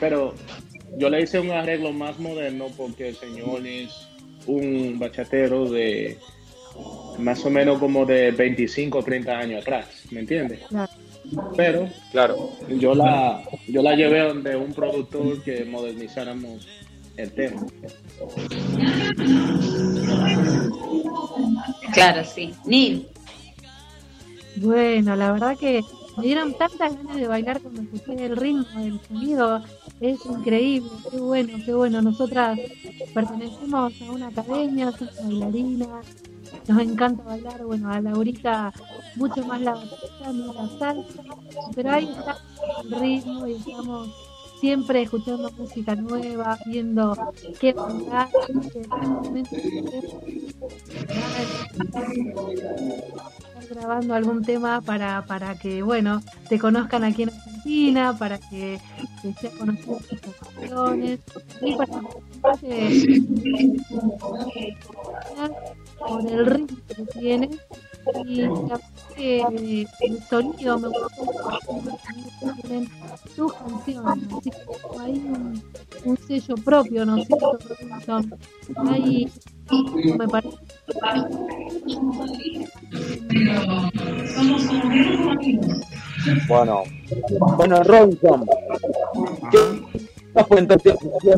[0.00, 0.34] Pero
[0.98, 4.08] yo le hice un arreglo más moderno porque el señor es
[4.46, 6.18] un bachatero de
[7.18, 10.60] más o menos como de 25 o 30 años atrás, ¿me entiendes?
[11.56, 16.66] Pero claro, yo la yo la llevé donde un productor que modernizáramos
[17.16, 17.66] el tema.
[21.92, 22.54] claro, sí.
[22.64, 23.08] Nil,
[24.56, 25.82] Bueno, la verdad que
[26.16, 29.62] me dieron tantas ganas de bailar cuando escuché el ritmo, el sonido.
[30.00, 32.02] Es increíble, qué bueno, qué bueno.
[32.02, 32.58] Nosotras
[33.14, 36.06] pertenecemos a una academia, somos bailarinas,
[36.66, 37.64] nos encanta bailar.
[37.64, 38.72] Bueno, a Laurita
[39.16, 41.22] mucho más la bachata, mí la salsa,
[41.74, 42.38] pero ahí está
[42.82, 44.29] el ritmo y estamos
[44.60, 47.16] siempre escuchando música nueva, viendo
[47.58, 47.74] qué
[53.70, 58.80] grabando algún tema para, para que, bueno, te conozcan aquí en Argentina para que,
[59.22, 61.20] que se conozcan sus canciones
[61.60, 63.22] y para que
[65.98, 67.50] por el ritmo que tiene
[68.24, 68.80] y la
[70.00, 72.88] el sonido me que tienen
[73.34, 74.28] sus canciones
[74.98, 75.22] hay
[76.04, 78.38] un, sello propio no cierto Robinson?
[78.88, 79.30] hay
[80.18, 80.56] me parece
[86.48, 86.82] Bueno,
[87.56, 88.46] bueno, Robinson,
[89.50, 89.82] ¿qué?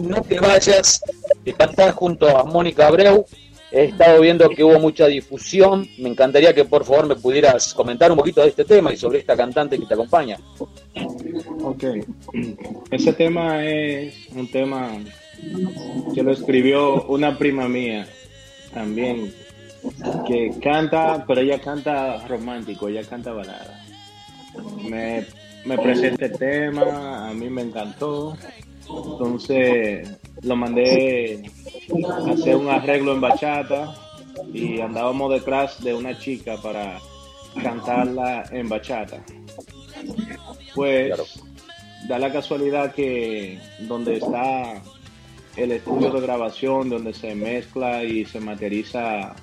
[0.02, 1.00] No te vayas,
[1.44, 3.24] que cantás junto a Mónica Abreu.
[3.72, 5.88] He estado viendo que hubo mucha difusión.
[5.98, 9.20] Me encantaría que por favor me pudieras comentar un poquito de este tema y sobre
[9.20, 10.38] esta cantante que te acompaña.
[11.62, 11.84] Ok.
[12.90, 14.90] Ese tema es un tema
[16.14, 18.06] que lo escribió una prima mía
[18.74, 19.32] también,
[20.26, 23.82] que canta, pero ella canta romántico, ella canta balada.
[24.84, 25.24] Me,
[25.64, 28.36] me presenta el tema, a mí me encantó.
[28.86, 30.10] Entonces
[30.43, 31.43] lo mandé
[32.09, 33.95] a hacer un arreglo en bachata
[34.53, 36.99] y andábamos detrás de una chica para
[37.62, 39.22] cantarla en bachata.
[40.74, 41.43] Pues
[42.09, 44.82] da la casualidad que donde está
[45.57, 49.34] el estudio de grabación, donde se mezcla y se materializa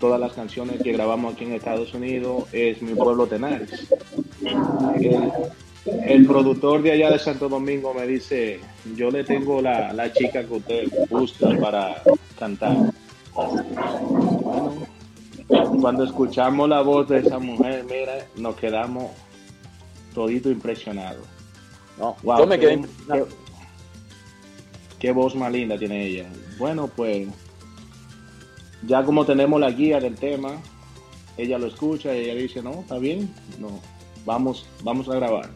[0.00, 3.88] todas las canciones que grabamos aquí en Estados Unidos, es mi pueblo Tenares.
[4.42, 5.32] El,
[6.06, 8.60] el productor de allá de Santo Domingo me dice,
[8.96, 12.02] yo le tengo la, la chica que usted busca para
[12.38, 12.76] cantar.
[14.42, 14.86] Bueno,
[15.80, 19.10] cuando escuchamos la voz de esa mujer, mira, nos quedamos
[20.14, 21.26] todito impresionados.
[21.98, 23.24] No, Wow, yo me quedé qué, qué-
[24.98, 26.28] qué voz más linda tiene ella.
[26.58, 27.28] Bueno, pues
[28.86, 30.52] ya como tenemos la guía del tema,
[31.36, 33.80] ella lo escucha y ella dice, no, está bien, no,
[34.24, 35.50] vamos, vamos a grabar.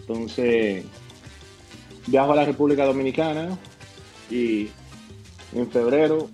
[0.00, 0.84] Entonces,
[2.06, 3.58] viajo a la República Dominicana
[4.30, 4.68] y
[5.54, 6.28] en febrero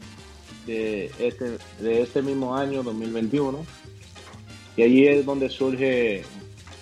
[0.66, 3.64] de este, de este mismo año, 2021,
[4.76, 6.22] y allí es donde surge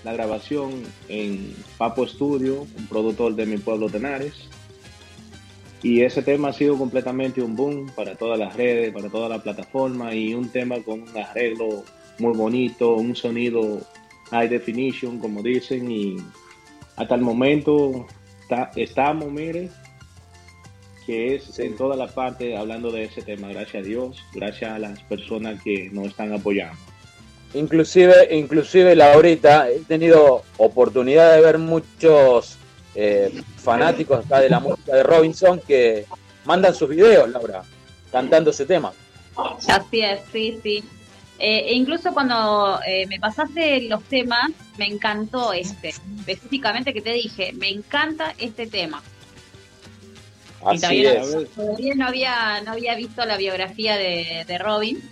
[0.05, 4.35] la grabación en Papo Studio, un productor de mi pueblo Tenares.
[5.82, 9.43] Y ese tema ha sido completamente un boom para todas las redes, para todas las
[9.43, 11.85] plataformas y un tema con un arreglo
[12.18, 13.80] muy bonito, un sonido
[14.30, 16.16] high definition, como dicen, y
[16.97, 18.07] hasta el momento
[18.42, 19.70] está- estamos, mire,
[21.07, 24.78] que es en toda la parte hablando de ese tema, gracias a Dios, gracias a
[24.78, 26.78] las personas que nos están apoyando.
[27.53, 32.57] Inclusive, inclusive Laurita, he tenido oportunidad de ver muchos
[32.97, 36.07] eh, fanáticos acá de la música de Robinson que
[36.45, 37.62] mandan sus videos, Laura,
[38.11, 38.92] cantando ese tema.
[39.68, 40.84] Así es, sí, sí.
[41.39, 45.89] Eh, e incluso cuando eh, me pasaste los temas, me encantó este.
[45.89, 49.03] Específicamente que te dije, me encanta este tema.
[50.62, 51.35] y Así todavía, es.
[51.35, 55.03] no, todavía no había, no había visto la biografía de, de Robin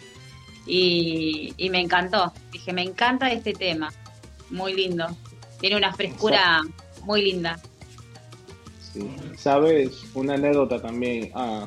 [0.66, 2.32] y, y me encantó.
[2.52, 3.92] Dije, me encanta este tema.
[4.50, 5.06] Muy lindo.
[5.60, 6.62] Tiene una frescura
[7.04, 7.58] muy linda.
[8.92, 9.08] Sí.
[9.36, 11.66] Sabes, una anécdota también, ah,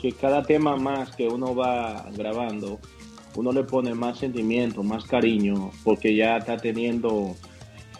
[0.00, 2.78] que cada tema más que uno va grabando,
[3.36, 7.34] uno le pone más sentimiento, más cariño, porque ya está teniendo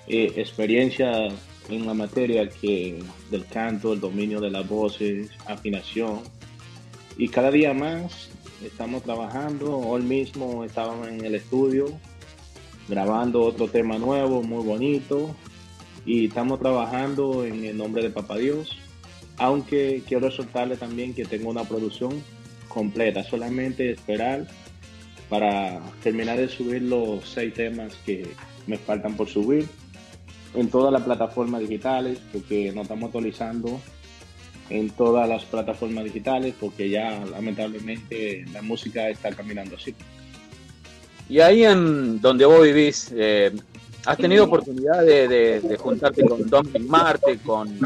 [0.06, 1.28] eh, experiencia
[1.68, 6.20] en la materia que del canto, el dominio de las voces, afinación.
[7.16, 8.30] Y cada día más
[8.64, 11.86] estamos trabajando, hoy mismo estábamos en el estudio
[12.88, 15.34] grabando otro tema nuevo, muy bonito,
[16.04, 18.76] y estamos trabajando en el nombre de Papá Dios,
[19.38, 22.22] aunque quiero soltarle también que tengo una producción
[22.68, 24.46] completa, solamente esperar
[25.34, 28.24] para terminar de subir los seis temas que
[28.68, 29.66] me faltan por subir
[30.54, 33.80] en todas las plataformas digitales, porque nos estamos actualizando
[34.70, 39.92] en todas las plataformas digitales, porque ya lamentablemente la música está caminando así.
[41.28, 43.50] Y ahí en donde vos vivís, eh,
[44.06, 47.76] ¿has tenido oportunidad de, de- de juntarte con Dominic Marte, con,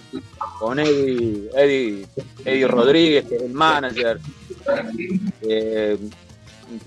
[0.59, 2.07] con Eddie, Eddie,
[2.45, 4.21] Eddie Rodríguez, que es el manager?
[5.41, 5.97] Eh,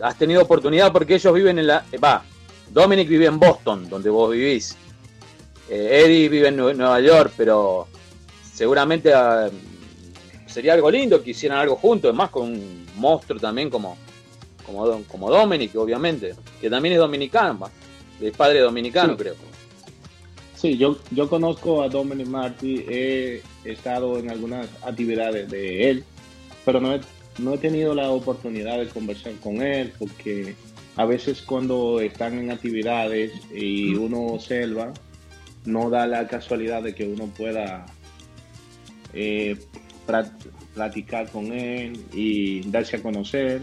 [0.01, 1.85] ¿Has tenido oportunidad porque ellos viven en la...
[1.91, 2.23] eh, Va,
[2.69, 4.75] Dominic vive en Boston, donde vos vivís.
[5.69, 7.87] Eh, Eddie vive en Nue- Nueva York, pero
[8.53, 9.49] seguramente ah,
[10.45, 13.97] sería algo lindo que hicieran algo juntos, más con un monstruo también como,
[14.65, 17.69] como, como Dominic, obviamente, que también es dominicano, va,
[18.21, 19.19] es padre dominicano, Sí.
[19.19, 19.35] creo.
[20.55, 26.03] Sí, yo, yo conozco a Dominic Marty, he estado en algunas actividades de él,
[26.63, 27.01] pero no he,
[27.39, 30.55] no he tenido la oportunidad de conversar con él porque
[30.95, 34.93] a veces cuando están en actividades y uno observa,
[35.65, 37.85] no da la casualidad de que uno pueda
[39.13, 39.57] eh,
[40.73, 43.61] platicar con él y darse a conocer.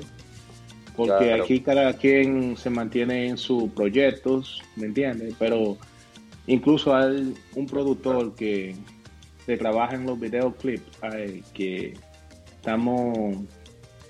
[0.96, 1.44] Porque Claro.
[1.44, 5.34] aquí cada quien se mantiene en sus proyectos, ¿me entiendes?
[5.38, 5.76] Pero
[6.46, 8.74] incluso hay un productor que,
[9.58, 10.98] trabaja en los videoclips,
[11.54, 11.94] que
[12.56, 13.38] estamos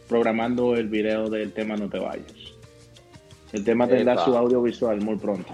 [0.09, 2.33] programando el video del tema No te vayas.
[3.53, 4.25] El tema tendrá Epa.
[4.25, 5.53] su audiovisual muy pronto.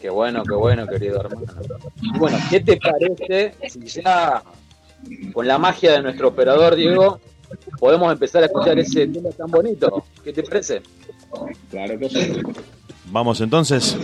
[0.00, 1.46] Qué bueno, qué bueno, querido hermano.
[2.00, 4.42] Y bueno, ¿qué te parece si ya
[5.32, 7.20] con la magia de nuestro operador Diego
[7.78, 10.04] podemos empezar a escuchar ese tema tan bonito?
[10.24, 10.80] ¿Qué te parece?
[11.70, 12.32] Claro que sí.
[13.12, 13.96] Vamos entonces,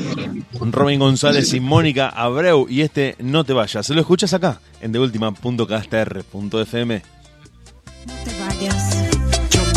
[0.60, 3.88] Robin González y Mónica Abreu y este No te vayas.
[3.90, 7.02] Lo escuchas acá en deultima.caster.fm.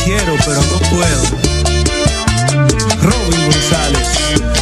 [0.10, 1.22] Quiero, pero no puedo.
[3.04, 4.59] Robin González.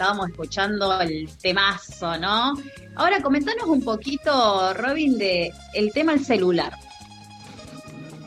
[0.00, 2.54] Estábamos escuchando el temazo, ¿no?
[2.94, 6.72] Ahora comentanos un poquito, Robin, de el tema del celular.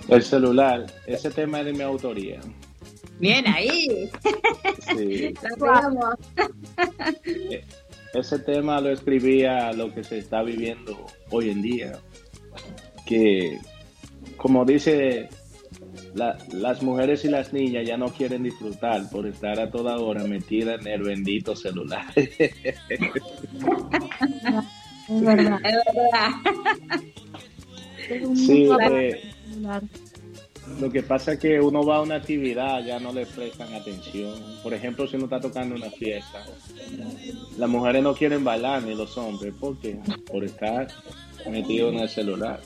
[0.08, 2.42] El celular, ese tema es de mi autoría.
[3.18, 4.08] Bien ahí.
[4.96, 5.34] Sí.
[5.42, 6.16] La pegamos.
[8.14, 12.00] Ese tema lo escribía lo que se está viviendo hoy en día.
[13.08, 13.60] Que,
[14.38, 15.28] como dice,
[16.16, 20.24] la- las mujeres y las niñas ya no quieren disfrutar por estar a toda hora
[20.26, 22.06] metidas en el bendito celular.
[22.16, 22.30] Es
[25.22, 25.60] verdad.
[25.64, 26.30] Es verdad.
[28.36, 29.22] Sí, eh.
[30.80, 34.34] Lo que pasa es que uno va a una actividad, ya no le prestan atención.
[34.64, 36.46] Por ejemplo, si uno está tocando una fiesta,
[37.58, 40.00] las mujeres no quieren bailar ni los hombres, ¿por qué?
[40.32, 40.88] Por estar
[41.50, 42.62] metido en el celular.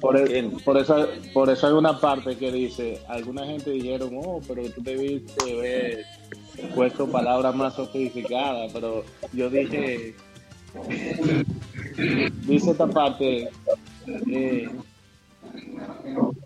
[0.00, 4.40] Por, e- por eso, por eso hay una parte que dice, alguna gente dijeron, oh,
[4.46, 6.04] pero tú debiste haber
[6.74, 10.14] puesto palabras más sofisticadas, pero yo dije,
[12.46, 13.48] dice esta parte,
[14.26, 14.68] eh,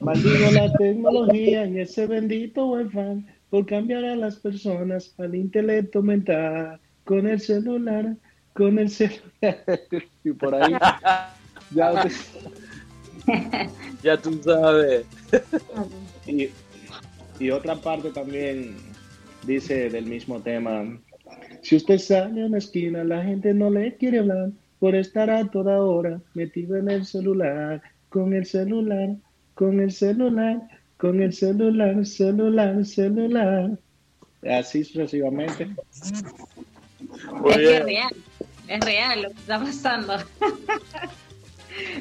[0.00, 6.80] maldigo la tecnología y ese bendito wifi por cambiar a las personas al intelecto mental
[7.04, 8.16] con el celular,
[8.56, 9.20] con el celular
[10.24, 10.72] y por ahí
[11.74, 12.08] ya
[14.02, 15.04] Ya tú sabes.
[16.26, 16.48] y,
[17.38, 18.76] y otra parte también
[19.44, 20.98] dice del mismo tema.
[21.62, 25.44] Si usted sale a una esquina, la gente no le quiere hablar por estar a
[25.50, 29.16] toda hora metido en el celular, con el celular,
[29.54, 30.60] con el celular,
[30.96, 33.70] con el celular, celular, celular.
[34.48, 35.66] Así sucesivamente.
[37.40, 38.08] Muy es que bien.
[38.68, 40.14] Es real, lo que está pasando.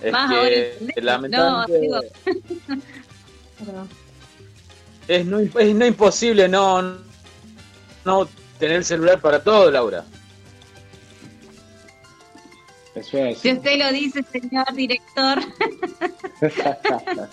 [0.01, 2.01] Es Más ahora que lamentablemente No, digo-
[5.07, 6.97] es, no, es no imposible no,
[8.05, 8.27] no
[8.59, 10.03] tener el celular para todo, Laura.
[12.95, 13.39] Eso es.
[13.39, 15.39] Si usted lo dice, señor director.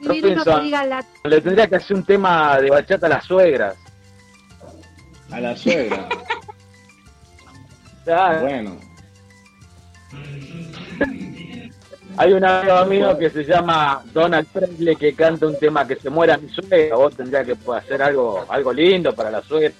[0.00, 3.76] Robinson, diga la le tendría que hacer un tema de bachata a las suegras.
[5.30, 6.08] A la suegra.
[8.06, 8.78] Ya, Bueno,
[12.16, 16.10] Hay un amigo mío que se llama Donald Presley que canta un tema que se
[16.10, 16.96] muera mi suegra.
[16.96, 19.72] Vos tendrías que hacer algo, algo lindo para la suegra.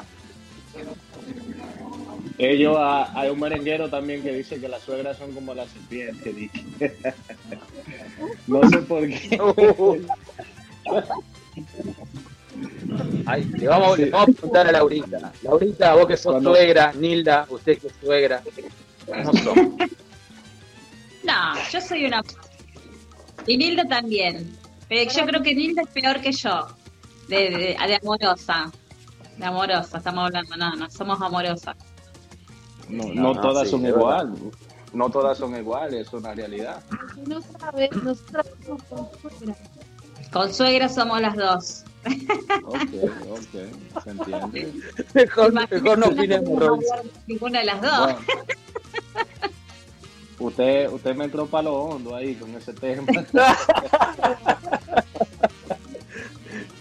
[2.39, 6.51] ellos ah, hay un merenguero también que dice que las suegras son como las serpientes.
[8.47, 9.39] no sé por qué.
[13.27, 15.33] Ay, le, vamos, le vamos a preguntar a Laurita.
[15.43, 18.43] Laurita, vos que sos Cuando- suegra, Nilda, usted que es suegra.
[19.07, 19.77] ¿Cómo son?
[21.25, 22.23] No, yo soy una.
[23.47, 24.57] Y Nilda también.
[24.89, 26.67] Pero yo creo que Nilda es peor que yo.
[27.29, 28.71] De, de, de amorosa.
[29.39, 30.57] De amorosa, estamos hablando.
[30.57, 31.77] No, no, somos amorosas.
[32.89, 34.39] No, No, todas sí, son iguales.
[34.93, 36.83] No todas son iguales, es una realidad.
[37.27, 39.57] no sabe, nosotros somos con suegra.
[40.31, 41.85] Con suegra somos las dos.
[42.65, 42.81] Ok,
[43.31, 44.73] ok, se entiende.
[45.15, 47.11] Mejor, mejor no opinemos, Robinson.
[47.27, 47.99] Ninguna de las dos.
[47.99, 48.19] Bueno.
[50.39, 53.07] Usted, usted me entró para lo hondo ahí con ese tema.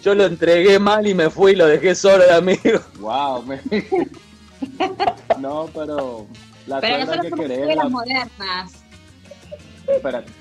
[0.04, 2.80] Yo lo entregué mal y me fui y lo dejé solo de amigo.
[3.00, 3.62] Wow, me-
[5.40, 6.26] No, pero
[6.66, 8.72] la Pero nosotros que somos querer, suegras la- modernas.
[9.88, 10.32] Espérate.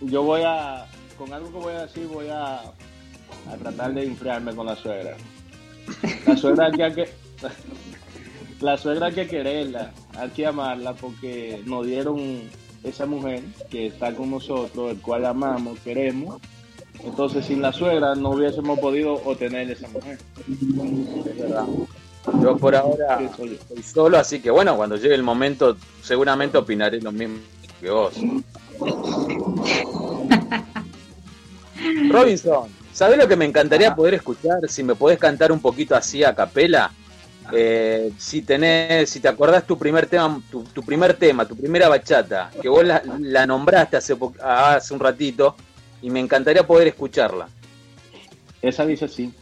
[0.00, 0.86] Yo voy a,
[1.18, 2.62] con algo que voy a decir, voy a,
[3.50, 5.16] a tratar de enfriarme con la suegra.
[6.26, 7.08] La suegra que hay que,
[8.60, 12.42] la suegra hay que quererla, hay que amarla porque nos dieron
[12.82, 16.40] esa mujer que está con nosotros, el cual amamos, queremos.
[17.04, 20.18] Entonces, sin la suegra no hubiésemos podido obtener esa mujer.
[20.48, 21.64] Es verdad.
[22.42, 27.12] Yo por ahora estoy solo, así que bueno, cuando llegue el momento, seguramente opinaré lo
[27.12, 27.36] mismo
[27.80, 28.14] que vos.
[32.10, 34.66] Robinson, ¿sabés lo que me encantaría poder escuchar?
[34.68, 36.90] Si me podés cantar un poquito así a capela.
[37.52, 41.88] Eh, si tenés, si te acordás tu primer tema, tu, tu primer tema, tu primera
[41.88, 45.54] bachata, que vos la, la nombraste hace, po- hace un ratito,
[46.02, 47.48] y me encantaría poder escucharla.
[48.62, 49.32] Esa dice así.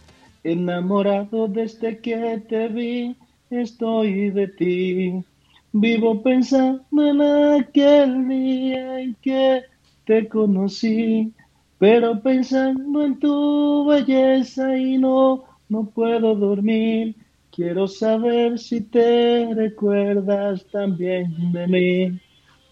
[0.43, 3.17] Enamorado desde que te vi,
[3.49, 5.25] estoy de ti.
[5.73, 7.23] Vivo pensando en
[7.63, 9.63] aquel día en que
[10.05, 11.33] te conocí,
[11.85, 17.15] pero pensando en tu belleza y no, no puedo dormir.
[17.51, 22.21] Quiero saber si te recuerdas también de mí.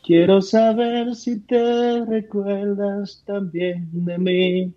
[0.03, 4.73] Quiero saber si te recuerdas también de mí.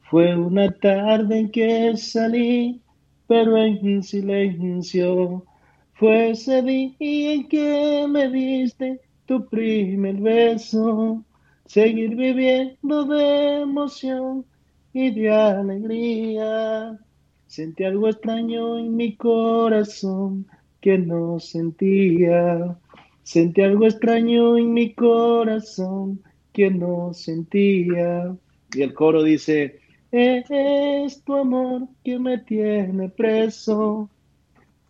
[0.00, 2.80] Fue una tarde en que salí,
[3.28, 5.44] pero en silencio.
[5.92, 11.24] Fue ese día en que me diste tu primer beso.
[11.70, 14.44] Seguir viviendo de emoción
[14.92, 16.98] y de alegría.
[17.46, 20.48] Sentí algo extraño en mi corazón
[20.80, 22.76] que no sentía.
[23.22, 26.20] Sentí algo extraño en mi corazón
[26.52, 28.36] que no sentía.
[28.74, 29.78] Y el coro dice,
[30.10, 34.10] es tu amor que me tiene preso.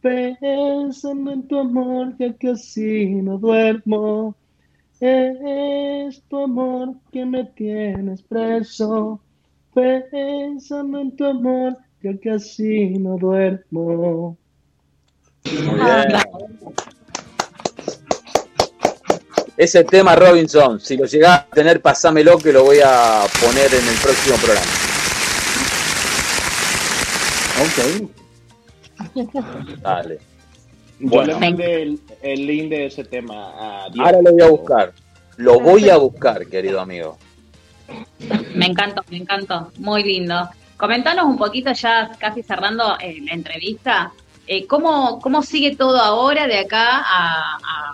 [0.00, 4.34] Pensando en tu amor que casi no duermo.
[5.00, 9.18] Es tu amor que me tienes preso.
[9.74, 14.36] Pensando en tu amor que casi no duermo.
[15.44, 16.20] Bien.
[19.56, 23.88] ese tema Robinson, si lo llegás a tener, pasámelo que lo voy a poner en
[23.88, 24.66] el próximo programa.
[27.62, 27.78] Ok.
[29.82, 30.29] Dale.
[31.00, 31.32] Yo Bueno.
[31.34, 34.06] le mandé el, el link de ese tema a Diego.
[34.06, 34.92] Ahora lo voy a buscar.
[35.38, 37.18] Lo voy a buscar, querido amigo.
[38.54, 39.72] Me encantó, me encantó.
[39.78, 40.48] Muy lindo.
[40.76, 44.12] Comentanos un poquito ya, casi cerrando eh, la entrevista,
[44.46, 47.92] eh, ¿cómo, ¿cómo sigue todo ahora de acá a, a-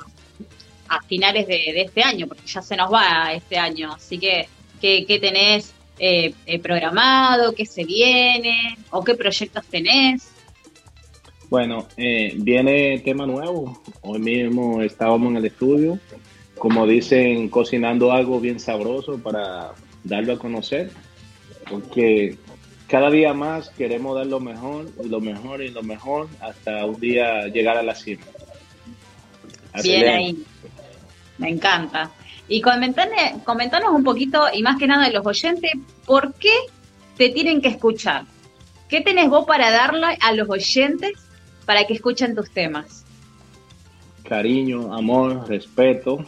[0.88, 2.26] a finales de, de este año?
[2.28, 3.92] Porque ya se nos va este año.
[3.92, 4.48] Así que,
[4.80, 7.52] ¿qué, qué tenés eh, eh, programado?
[7.54, 8.76] ¿Qué se viene?
[8.90, 10.30] ¿O qué proyectos tenés?
[11.48, 13.80] Bueno, eh, viene tema nuevo.
[14.02, 15.98] Hoy mismo estábamos en el estudio,
[16.58, 19.72] como dicen, cocinando algo bien sabroso para
[20.02, 20.90] darlo a conocer,
[21.70, 22.36] porque
[22.88, 26.98] cada día más queremos dar lo mejor, y lo mejor y lo mejor hasta un
[26.98, 28.24] día llegar a la cima.
[29.72, 30.44] Así Bien ahí.
[31.38, 32.10] Me encanta.
[32.48, 35.70] Y comentanos un poquito, y más que nada los oyentes,
[36.06, 36.54] ¿por qué
[37.16, 38.24] te tienen que escuchar?
[38.88, 41.12] ¿Qué tenés vos para darle a los oyentes
[41.66, 43.04] para que escuchen tus temas?
[44.26, 46.24] Cariño, amor, respeto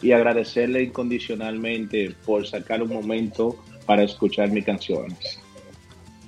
[0.00, 3.56] y agradecerle incondicionalmente por sacar un momento
[3.86, 5.40] para escuchar mis canciones.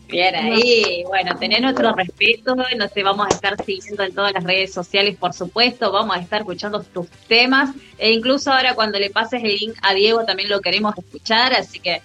[0.09, 4.43] Bien ahí, bueno, tener nuestro respeto, no te vamos a estar siguiendo en todas las
[4.43, 9.11] redes sociales, por supuesto, vamos a estar escuchando tus temas, e incluso ahora cuando le
[9.11, 12.01] pases el link a Diego también lo queremos escuchar, así que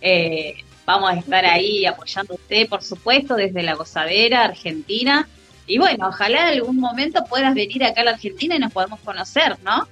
[0.00, 5.28] eh, vamos a estar ahí apoyándote, por supuesto, desde la gozadera argentina,
[5.66, 9.00] y bueno, ojalá en algún momento puedas venir acá a la Argentina y nos podamos
[9.00, 9.86] conocer, ¿no?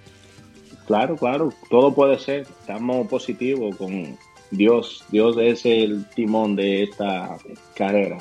[0.87, 2.43] Claro, claro, todo puede ser.
[2.43, 4.17] Estamos positivos con
[4.51, 5.05] Dios.
[5.09, 7.37] Dios es el timón de esta
[7.75, 8.19] carrera.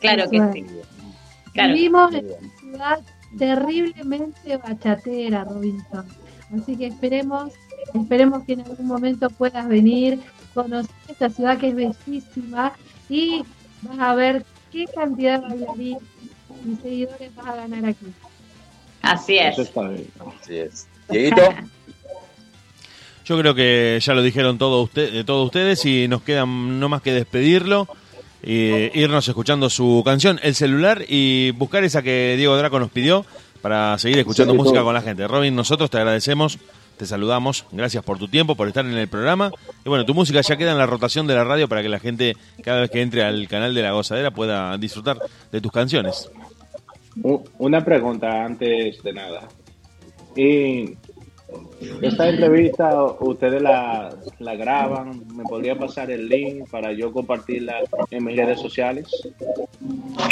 [0.00, 0.66] Claro que sí.
[1.52, 1.74] Claro.
[1.74, 3.00] Vivimos en una ciudad
[3.38, 6.06] terriblemente bachatera, Robinson.
[6.54, 7.52] Así que esperemos,
[7.94, 10.20] esperemos que en algún momento puedas venir,
[10.54, 12.72] conocer esta ciudad que es bellísima
[13.08, 13.42] y
[13.82, 16.02] vas a ver qué cantidad de bailarines
[16.66, 18.06] y seguidores vas a ganar aquí.
[19.02, 19.52] Así es.
[19.54, 20.06] Eso está bien.
[20.40, 20.88] Así es.
[21.08, 21.42] Dieguito,
[23.24, 26.88] Yo creo que ya lo dijeron todos usted, eh, todos ustedes y nos queda no
[26.88, 27.86] más que despedirlo,
[28.42, 33.24] e irnos escuchando su canción, El celular y buscar esa que Diego Draco nos pidió
[33.60, 34.86] para seguir escuchando Sí, música todo.
[34.86, 35.28] con la gente.
[35.28, 36.58] Robin, nosotros te agradecemos,
[36.96, 39.50] te saludamos, gracias por tu tiempo, por estar en el programa.
[39.84, 41.98] Y bueno, tu música ya queda en la rotación de la radio para que la
[41.98, 45.18] gente cada vez que entre al canal de La Gozadera pueda disfrutar
[45.50, 46.30] de tus canciones.
[47.58, 49.48] Una pregunta antes de nada.
[50.34, 50.96] Y
[52.00, 57.80] esta entrevista ustedes la, la graban, ¿me podría pasar el link para yo compartirla
[58.10, 59.08] en mis redes sociales?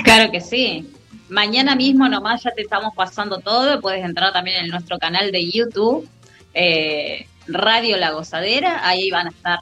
[0.05, 0.91] Claro que sí.
[1.29, 3.81] Mañana mismo nomás ya te estamos pasando todo.
[3.81, 6.09] Puedes entrar también en nuestro canal de YouTube,
[6.55, 8.89] eh, Radio La Gozadera.
[8.89, 9.59] Ahí van a estar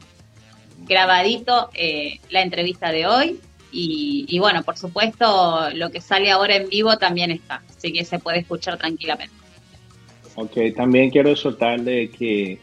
[0.87, 3.41] grabadito eh, la entrevista de hoy.
[3.71, 7.63] Y, y bueno, por supuesto, lo que sale ahora en vivo también está.
[7.69, 9.35] Así que se puede escuchar tranquilamente.
[10.37, 12.59] Ok, también quiero soltarle que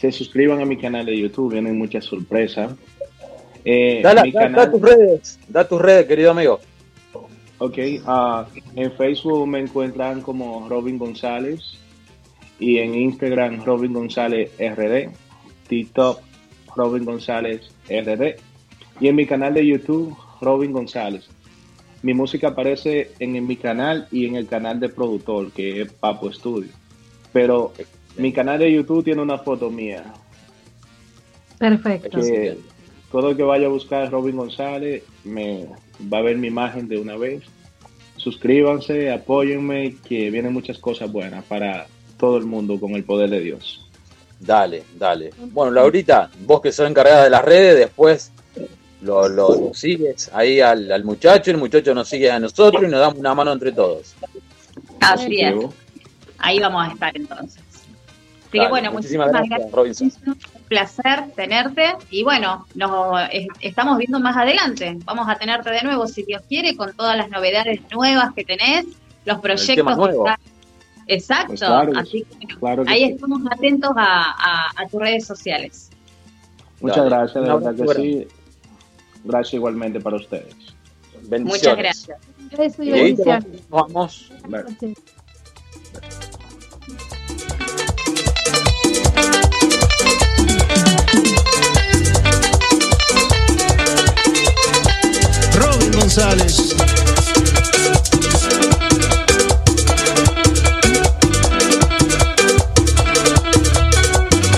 [0.00, 2.72] se suscriban a mi canal de YouTube, vienen muchas sorpresas.
[3.64, 6.60] Eh, da, mi da- da canal- tus redes, da tus redes, querido amigo.
[7.58, 11.60] Ok, ah, en Facebook me encuentran como Robin González
[12.60, 15.08] y en Instagram Robin González RD,
[15.66, 16.20] TikTok
[16.76, 18.36] Robin González RD
[19.00, 21.28] y en mi canal de YouTube Robin González.
[22.02, 26.32] Mi música aparece en, mi canal y en el canal de productor que es Papo
[26.32, 26.70] Studio.
[27.32, 27.72] Pero
[28.16, 30.04] mi canal de YouTube tiene una foto mía
[31.58, 32.20] Perfecto.
[32.20, 32.56] que
[33.10, 35.66] todo el que vaya a buscar Robin González me
[36.12, 37.42] va a ver mi imagen de una vez.
[38.16, 41.86] Suscríbanse, apóyenme, que vienen muchas cosas buenas para
[42.20, 43.84] todo el mundo con el poder de Dios.
[44.38, 45.30] Dale, dale.
[45.52, 48.30] Bueno, Laurita, vos que sos encargada de las redes, después
[49.02, 52.86] lo, lo- lo sigues ahí al, al muchacho, el muchacho nos sigue a nosotros y
[52.86, 54.14] nos damos una mano entre todos.
[55.00, 55.54] Así es.
[56.38, 57.62] Ahí vamos a estar entonces.
[58.48, 59.72] Así que bueno, muchísimas muchísimas gracias, gracias.
[59.72, 60.12] Robinson.
[60.26, 64.96] Un placer tenerte y bueno, nos es- estamos viendo más adelante.
[65.04, 68.86] Vamos a tenerte de nuevo, si Dios quiere, con todas las novedades nuevas que tenés,
[69.24, 69.76] los proyectos.
[69.76, 70.26] que nuevo.
[70.26, 70.40] están-
[71.12, 71.48] Exacto.
[71.48, 73.12] Pues claro, Así que bueno, claro que ahí sí.
[73.12, 75.90] estamos atentos a, a- a tus redes sociales.
[76.80, 77.10] Muchas Dale.
[77.10, 78.28] gracias, de verdad que sí.
[79.24, 80.54] Gracias igualmente para ustedes.
[81.28, 81.44] Bendiciones.
[81.62, 82.18] Muchas gracias.
[82.56, 83.44] Beso y bendiciones.
[83.46, 84.32] nos vamos.
[95.54, 96.74] Robin González.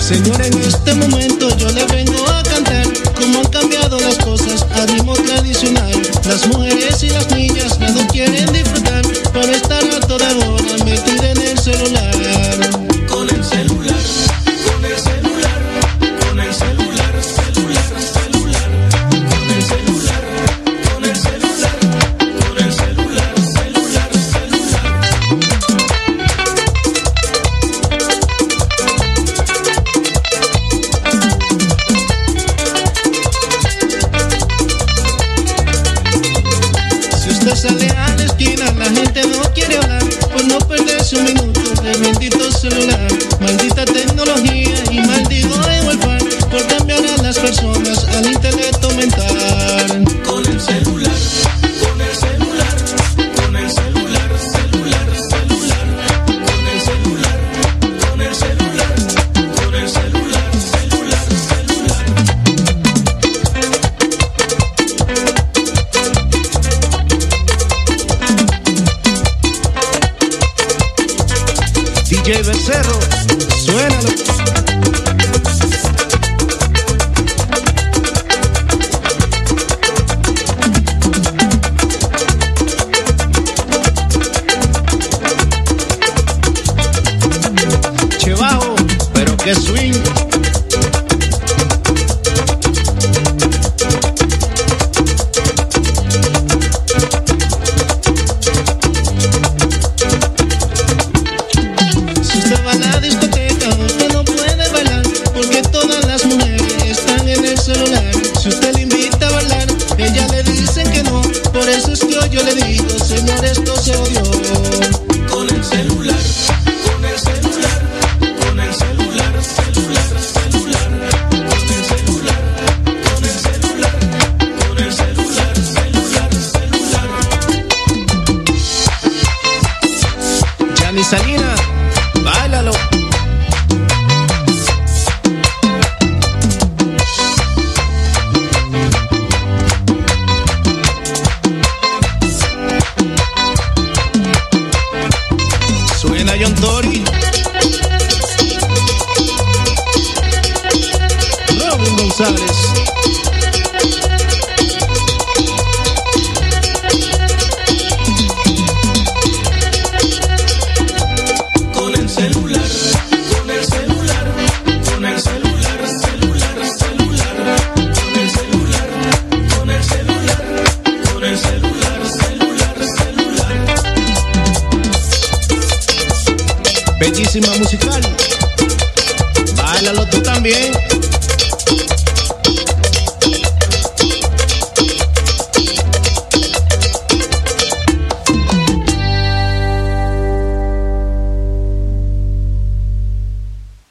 [0.03, 2.85] Señor, en este momento yo le vengo a cantar
[3.15, 5.93] cómo han cambiado las cosas a ritmo tradicional.
[6.25, 8.92] Las mujeres y las niñas ya no quieren disfrutar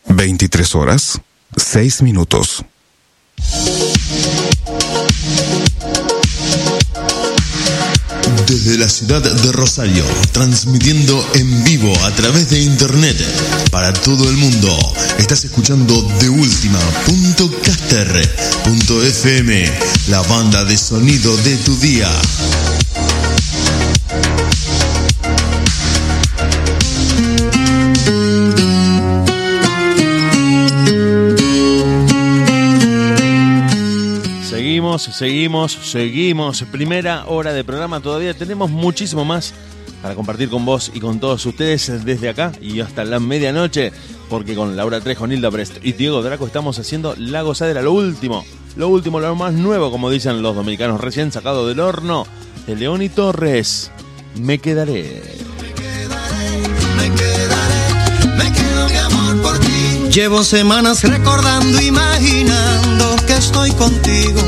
[0.09, 1.21] Veintitrés horas,
[1.57, 2.63] seis minutos.
[8.53, 13.17] Desde la ciudad de Rosario, transmitiendo en vivo a través de internet
[13.71, 14.69] para todo el mundo.
[15.19, 16.29] Estás escuchando de
[19.01, 19.65] FM,
[20.09, 22.11] la banda de sonido de tu día.
[35.11, 36.63] Seguimos, seguimos.
[36.71, 38.01] Primera hora de programa.
[38.01, 39.53] Todavía tenemos muchísimo más
[40.01, 43.93] para compartir con vos y con todos ustedes desde acá y hasta la medianoche.
[44.29, 48.45] Porque con Laura Trejo, Nilda Brest y Diego Draco estamos haciendo La Gozadera, lo último.
[48.77, 52.25] Lo último, lo más nuevo, como dicen los dominicanos, recién sacado del horno
[52.67, 53.91] de León y Torres.
[54.37, 55.21] Me quedaré.
[60.13, 64.41] Llevo semanas recordando, imaginando que estoy contigo.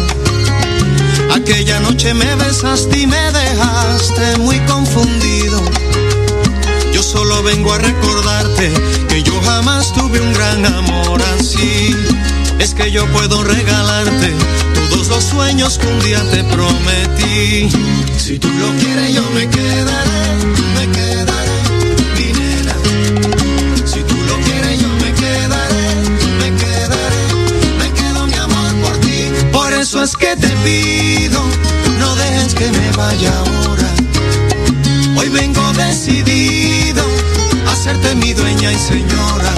[1.34, 5.60] Aquella noche me besaste y me dejaste muy confundido.
[6.92, 8.72] Yo solo vengo a recordarte
[9.08, 11.94] que yo jamás tuve un gran amor así.
[12.60, 14.32] Es que yo puedo regalarte
[14.90, 17.68] todos los sueños que un día te prometí.
[18.16, 20.38] Si tú lo quieres, yo me quedaré,
[30.02, 31.40] es que te pido,
[31.98, 33.88] no dejes que me vaya ahora.
[35.16, 37.02] Hoy vengo decidido
[37.66, 39.54] a hacerte mi dueña y señora.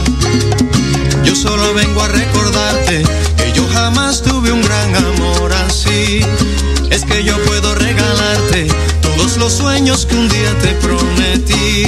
[1.24, 3.02] Yo solo vengo a recordarte
[3.36, 6.20] que yo jamás tuve un gran amor así.
[6.90, 8.66] Es que yo puedo regalarte
[9.00, 11.86] todos los sueños que un día te prometí.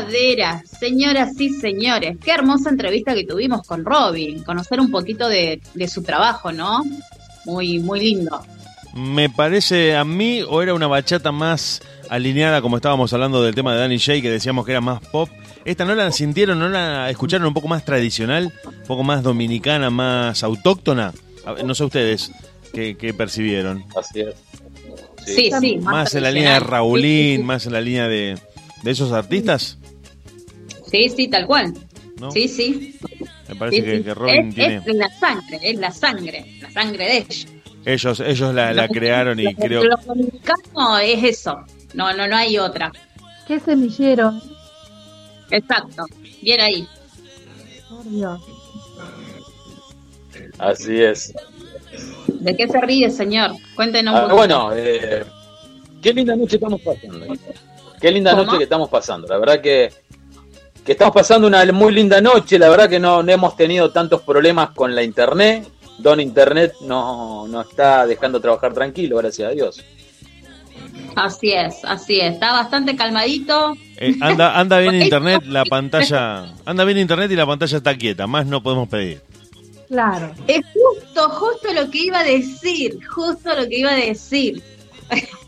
[0.00, 2.16] Gozadera, señoras y señores.
[2.22, 6.82] Qué hermosa entrevista que tuvimos con Robin, conocer un poquito de, de su trabajo, ¿no?
[7.44, 8.40] Muy, muy lindo.
[8.94, 13.72] Me parece a mí, o era una bachata más alineada, como estábamos hablando del tema
[13.72, 15.28] de Danny J, que decíamos que era más pop.
[15.64, 19.90] Esta no la sintieron, no la escucharon un poco más tradicional, un poco más dominicana,
[19.90, 21.12] más autóctona.
[21.64, 22.32] No sé ustedes
[22.72, 23.84] qué, qué percibieron.
[23.96, 24.34] Así es.
[25.24, 25.78] Sí, sí.
[25.78, 26.60] Más en la línea de.
[26.60, 28.38] Raulín, Sí, sí, más en la línea de,
[28.82, 29.78] de esos artistas.
[30.92, 31.72] Sí, sí, tal cual.
[32.20, 32.30] ¿No?
[32.30, 32.94] Sí, sí.
[33.48, 34.04] Me parece Sí, que, sí.
[34.04, 34.76] que Robin es, tiene.
[34.86, 37.46] es la sangre, es la sangre, la sangre de ellos.
[37.84, 39.82] Ellos, ellos la, la crearon y creo.
[39.82, 41.56] Los dominicanos es eso.
[41.94, 42.92] No, no, no hay otra.
[43.48, 44.32] Qué semillero,
[45.50, 46.04] Exacto.
[46.42, 46.86] Bien ahí.
[47.90, 48.40] por Dios.
[50.58, 51.32] Así es.
[52.28, 53.52] ¿De qué se ríe, señor?
[53.74, 55.24] Cuéntenos un Ah, bueno, eh,
[56.00, 57.26] qué linda noche estamos pasando.
[58.00, 58.44] Qué linda ¿Cómo?
[58.44, 59.26] noche que estamos pasando.
[59.28, 59.92] La verdad que,
[60.84, 62.58] que estamos pasando una muy linda noche.
[62.58, 65.68] La verdad que no, no hemos tenido tantos problemas con la internet.
[65.98, 69.84] Don Internet no, no está dejando trabajar tranquilo, gracias a Dios.
[71.14, 72.34] Así es, así es.
[72.34, 73.74] Está bastante calmadito.
[73.98, 76.54] Eh, anda, anda bien internet, la pantalla.
[76.64, 78.26] Anda bien internet y la pantalla está quieta.
[78.26, 79.20] Más no podemos pedir.
[79.88, 80.34] Claro.
[80.48, 82.98] Es justo, justo lo que iba a decir.
[83.06, 84.62] Justo lo que iba a decir.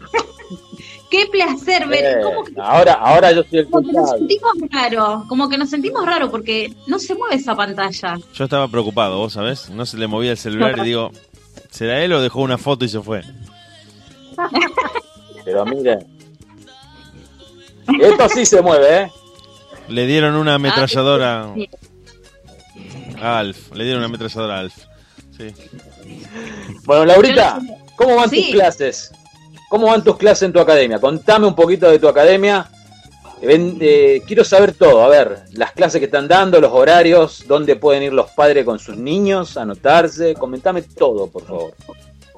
[1.14, 2.04] Qué placer ver.
[2.04, 5.24] Eh, ¿Cómo que, ahora, ahora yo soy el como que nos sentimos raro.
[5.28, 8.18] Como que nos sentimos raro porque no se mueve esa pantalla.
[8.34, 9.70] Yo estaba preocupado, vos sabés.
[9.70, 11.12] No se le movía el celular y digo,
[11.70, 13.22] ¿será él o dejó una foto y se fue?
[15.44, 16.04] Pero miren.
[18.00, 19.12] Esto sí se mueve, ¿eh?
[19.86, 21.70] Le dieron una ametralladora sí.
[23.22, 23.70] a Alf.
[23.72, 24.74] Le dieron una ametralladora a Alf.
[25.36, 25.54] Sí.
[26.84, 27.60] Bueno, Laurita,
[27.96, 28.46] ¿cómo van Sí.
[28.46, 29.12] tus clases?
[29.68, 31.00] ¿Cómo van tus clases en tu academia?
[31.00, 32.68] Contame un poquito de tu academia.
[33.42, 35.02] Ven, eh, quiero saber todo.
[35.02, 38.78] A ver, las clases que están dando, los horarios, dónde pueden ir los padres con
[38.78, 40.34] sus niños, anotarse.
[40.34, 41.74] Comentame todo, por favor.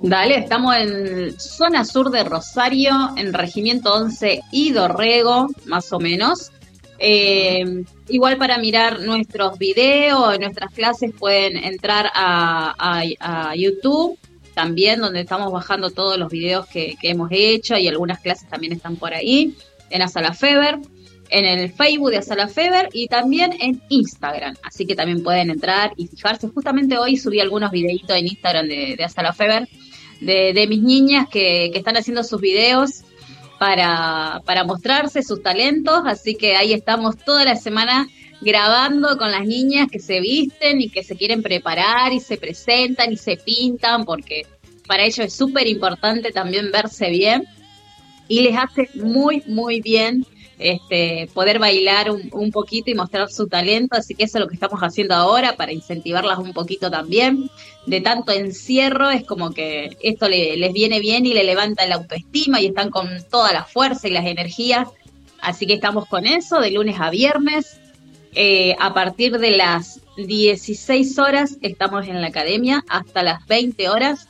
[0.03, 6.53] Dale, estamos en zona sur de Rosario, en Regimiento 11 y Dorrego, más o menos.
[6.99, 14.19] Eh, igual para mirar nuestros videos, nuestras clases pueden entrar a YouTube,
[14.57, 18.97] también donde estamos bajando todos los videos que, hemos hecho y algunas clases también están
[18.97, 19.55] por ahí,
[19.91, 20.79] en Asala Feber,
[21.29, 24.57] en el Facebook de Asala Feber y también en Instagram.
[24.63, 26.49] Así que también pueden entrar y fijarse.
[26.49, 29.69] Justamente hoy subí algunos videitos en Instagram de, de Asala Feber
[30.23, 33.03] de, de mis niñas que, que están haciendo sus videos
[33.59, 38.09] para, para mostrarse sus talentos, así que ahí estamos toda la semana
[38.41, 43.13] grabando con las niñas que se visten y que se quieren preparar y se presentan
[43.13, 44.47] y se pintan, porque
[44.87, 47.45] para ellos es súper importante también verse bien
[48.29, 50.27] y les hace muy, muy bien
[50.59, 54.55] este, poder bailar un, poquito y mostrar su talento, así que eso es lo que
[54.55, 57.51] estamos haciendo ahora para incentivarlas un poquito también.
[57.87, 61.97] De tanto encierro es como que esto le, les viene bien y le levanta la
[61.97, 64.89] autoestima y están con toda la fuerza y las energías,
[65.41, 67.79] así que estamos con eso de lunes a viernes.
[68.39, 74.29] Eh, a partir de las 16 horas estamos en la academia hasta las 20 horas.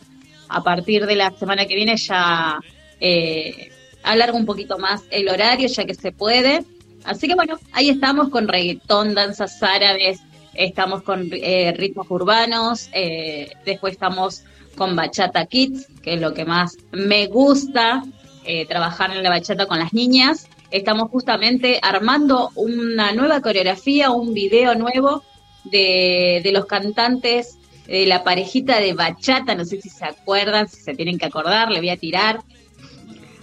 [0.48, 2.60] A partir de la semana que viene ya
[3.00, 3.72] eh,
[4.04, 6.64] alargo un poquito más el horario ya que se puede.
[7.04, 10.20] Así que bueno, ahí estamos con reggaetón, danzas árabes,
[10.54, 14.44] estamos con eh, ritmos urbanos, eh, después estamos
[14.76, 18.04] con Bachata Kids, que es lo que más me gusta,
[18.44, 20.48] eh, trabajar en la bachata con las niñas.
[20.76, 25.22] Estamos justamente armando una nueva coreografía, un video nuevo
[25.64, 30.82] de, de los cantantes de la parejita de bachata, no sé si se acuerdan, si
[30.82, 32.40] se tienen que acordar, le voy a tirar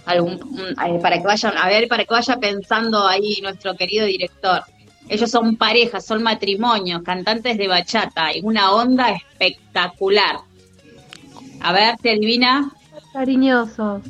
[0.06, 0.38] algún,
[1.02, 4.62] para que vayan a ver, para que vaya pensando ahí nuestro querido director.
[5.08, 10.36] Ellos son parejas, son matrimonios, cantantes de bachata y una onda espectacular.
[11.60, 12.70] A ver, ¿te adivina?
[13.12, 14.02] Cariñosos.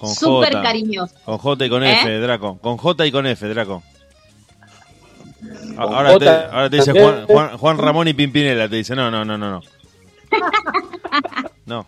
[0.00, 0.62] Con Súper J.
[0.62, 1.18] cariñosos.
[1.26, 1.92] Con J y con ¿Eh?
[2.00, 2.58] F, Draco.
[2.58, 3.82] Con J y con F, Draco.
[5.76, 6.92] Ahora te, ahora te dice.
[6.92, 8.66] Juan, Juan, Juan Ramón y Pimpinela.
[8.66, 9.60] Te dice, no, no, no, no, no.
[11.66, 11.86] No.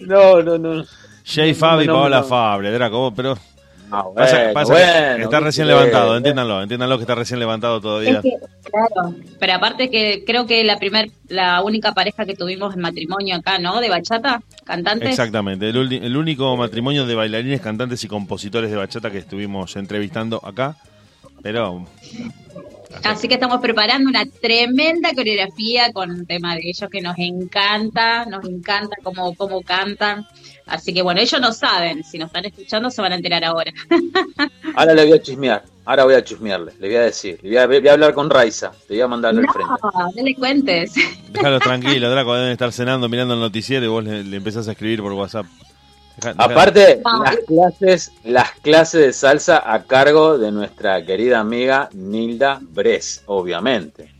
[0.00, 0.84] No, no, no.
[1.24, 2.24] Jay Fabi y no, Paola no.
[2.26, 2.98] Fabre, Draco.
[2.98, 3.36] vos, Pero
[3.90, 7.38] Ah, pasa, bueno, pasa que bueno, está recién viste, levantado, entiéndanlo, entiéndanlo que está recién
[7.38, 8.18] levantado todavía.
[8.18, 8.36] Es que,
[8.70, 13.36] claro, pero aparte que creo que la primer, la única pareja que tuvimos en matrimonio
[13.36, 13.80] acá, ¿no?
[13.80, 15.10] De bachata, cantantes.
[15.10, 20.40] Exactamente, el, el único matrimonio de bailarines, cantantes y compositores de bachata que estuvimos entrevistando
[20.44, 20.76] acá.
[21.42, 21.86] Pero
[23.04, 28.24] Así que estamos preparando una tremenda coreografía con un tema de ellos que nos encanta,
[28.26, 30.26] nos encanta cómo, cómo cantan.
[30.66, 33.72] Así que bueno, ellos no saben, si nos están escuchando se van a enterar ahora.
[34.74, 35.62] Ahora le voy a chismear.
[35.84, 36.72] Ahora voy a chismearle.
[36.80, 37.38] Le voy a decir.
[37.42, 38.72] Le voy a, voy a hablar con Raiza.
[38.88, 39.72] Le voy a mandarle al frente.
[39.82, 40.94] No, no le cuentes.
[41.30, 44.72] déjalos tranquilos, Draco, deben estar cenando, mirando el noticiero y vos le, le empezás a
[44.72, 45.46] escribir por WhatsApp.
[46.16, 47.22] Deja- deja- Aparte, No.
[47.22, 54.12] las clases, las clases de salsa a cargo de nuestra querida amiga Nilda Bres, obviamente.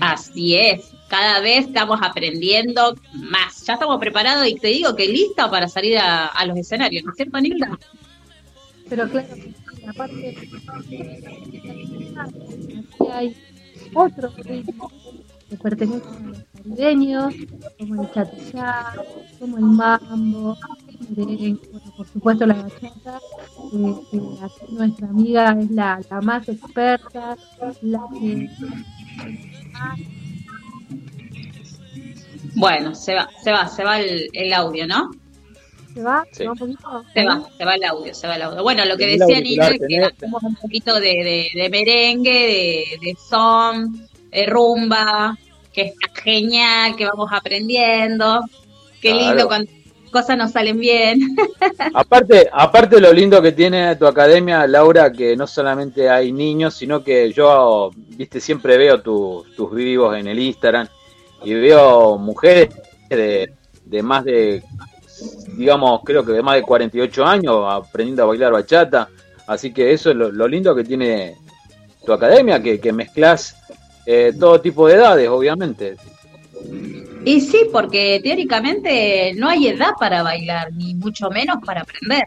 [0.00, 3.66] Así es, cada vez estamos aprendiendo más.
[3.66, 7.16] Ya estamos preparados y te digo que lista para salir a, los escenarios, ¿no es
[7.18, 7.78] cierto, Nilda?
[8.88, 9.28] Pero claro,
[9.88, 10.38] aparte,
[13.12, 13.36] hay
[13.92, 14.90] otro ritmo
[15.50, 17.34] que pertenece a los caribeños,
[17.78, 18.94] como el chatachá,
[19.38, 20.56] como el mambo,
[21.94, 23.20] por supuesto la bachata,
[23.74, 23.94] eh,
[24.42, 27.36] aquí nuestra amiga es la, la más experta,
[27.82, 28.48] la que
[32.54, 35.10] Bueno, se va, se va, se va el, el audio, ¿no?
[35.94, 36.38] se va, Sí.
[36.38, 37.04] se va un poquito.
[37.12, 38.62] Se va, se va el audio, se va el audio.
[38.62, 42.30] Bueno, lo que decía auricular, es que hacemos un poquito de, de, de merengue,
[43.00, 45.36] de, de son, de rumba,
[45.72, 48.40] que está genial, que vamos aprendiendo.
[49.02, 49.26] Qué Claro.
[49.28, 49.70] lindo cuando
[50.10, 51.20] cosas nos salen bien.
[51.94, 57.02] Aparte, aparte lo lindo que tiene tu academia, Laura, que no solamente hay niños, sino
[57.02, 60.86] que yo, viste, siempre veo tu- tus vivos en el Instagram
[61.44, 62.68] y veo mujeres
[63.08, 63.52] de,
[63.84, 64.62] de más de,
[65.56, 69.08] digamos, creo que de más de 48 años aprendiendo a bailar bachata.
[69.46, 71.36] Así que eso es lo, lo lindo que tiene
[72.04, 73.56] tu academia, que, que mezclas
[74.06, 75.96] eh, todo tipo de edades, obviamente.
[77.24, 82.24] Y sí, porque teóricamente no hay edad para bailar, ni mucho menos para aprender.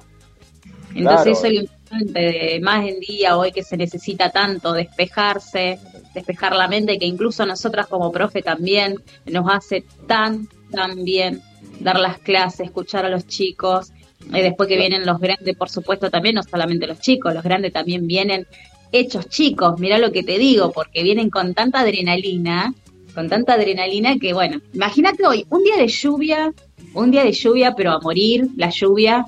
[0.93, 1.31] Entonces Claro.
[1.31, 5.79] eso es lo importante, más en día hoy que se necesita tanto despejarse,
[6.15, 11.41] despejar la mente, que incluso nosotras como profe también nos hace tan, tan bien
[11.79, 13.91] dar las clases, escuchar a los chicos,
[14.33, 17.73] y después que vienen los grandes, por supuesto también, no solamente los chicos, los grandes
[17.73, 18.47] también vienen
[18.91, 22.73] hechos chicos, mira lo que te digo, porque vienen con tanta adrenalina,
[23.13, 26.53] con tanta adrenalina que bueno, imagínate hoy, un día de lluvia,
[26.93, 29.25] un día de lluvia, pero a morir, la lluvia,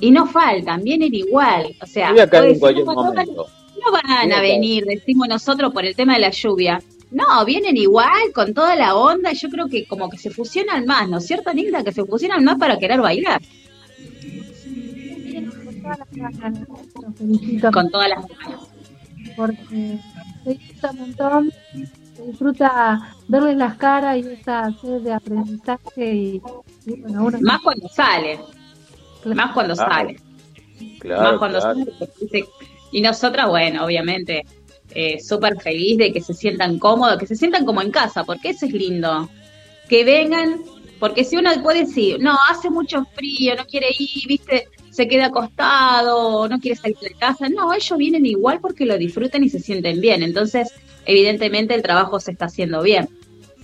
[0.00, 3.46] y no faltan, vienen igual, o sea, a en cualquier no,
[3.84, 6.80] no, van a venir, decimos nosotros, por el tema de la lluvia.
[7.10, 11.08] No, vienen igual, con toda la onda, yo creo que como que se fusionan más,
[11.08, 11.84] ¿no es cierto, Nilda?
[11.84, 13.40] Que se fusionan más para querer bailar,
[15.64, 18.60] con todas las ganas, los felicito con todas las ganas.
[19.36, 19.98] porque
[20.44, 21.52] se disfruta un montón
[22.16, 26.42] se disfruta verles las caras y esa sed de aprendizaje y,
[26.86, 28.40] y bueno, uno Más cuando sale.
[29.24, 29.92] Más cuando Claro.
[29.92, 30.16] sale.
[31.00, 31.74] Claro, Más cuando claro.
[31.80, 31.92] sale.
[31.98, 32.44] porque
[32.94, 34.46] Y nosotras, bueno, obviamente,
[34.94, 38.50] eh, súper feliz de que se sientan cómodos, que se sientan como en casa, porque
[38.50, 39.28] eso es lindo.
[39.88, 40.62] Que vengan,
[41.00, 45.26] porque si uno puede decir, no, hace mucho frío, no quiere ir, viste, se queda
[45.26, 47.48] acostado, no quiere salir de casa.
[47.48, 50.22] No, ellos vienen igual porque lo disfrutan y se sienten bien.
[50.22, 50.72] Entonces,
[51.04, 53.08] evidentemente, el trabajo se está haciendo bien.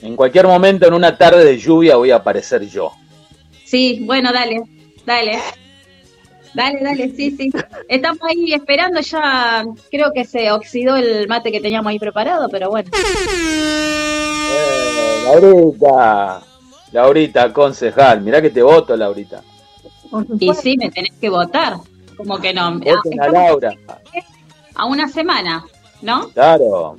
[0.03, 2.91] En cualquier momento, en una tarde de lluvia, voy a aparecer yo.
[3.65, 4.61] Sí, bueno, dale,
[5.07, 5.39] dale.
[6.55, 7.51] Dale, dale, sí, sí.
[7.89, 9.65] Estamos ahí esperando ya.
[9.91, 12.91] Creo que se oxidó el mate que teníamos ahí preparado, pero bueno.
[14.53, 16.43] Eh, Laurita,
[16.93, 19.43] Laurita, concejal, mirá que te voto, Laurita.
[20.41, 21.75] Y sí, me tenés que votar.
[22.17, 22.73] Como que no.
[22.73, 23.73] Voten a Estamos Laura,
[24.75, 25.65] a una semana,
[26.03, 26.29] ¿no?
[26.31, 26.97] claro.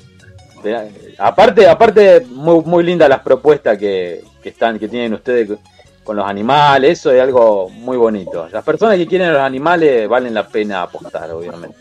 [1.18, 5.50] Aparte, aparte, muy, muy lindas las propuestas que, que están, que tienen ustedes
[6.04, 8.48] con los animales, eso es algo muy bonito.
[8.52, 11.78] Las personas que quieren a los animales valen la pena apostar, obviamente.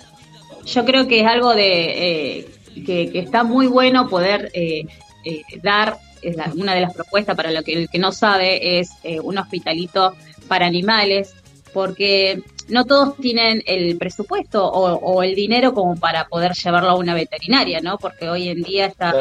[0.67, 2.51] Yo creo que es algo de eh,
[2.87, 4.85] que, que está muy bueno poder eh,
[5.25, 5.97] eh, dar.
[6.23, 9.19] Es la- una de las propuestas para lo que el que no sabe es eh,
[9.21, 10.15] un hospitalito
[10.49, 11.35] para animales,
[11.73, 16.97] porque no todos tienen el presupuesto o, o el dinero como para poder llevarlo a
[16.97, 17.97] una veterinaria, ¿no?
[17.97, 19.13] Porque hoy en día está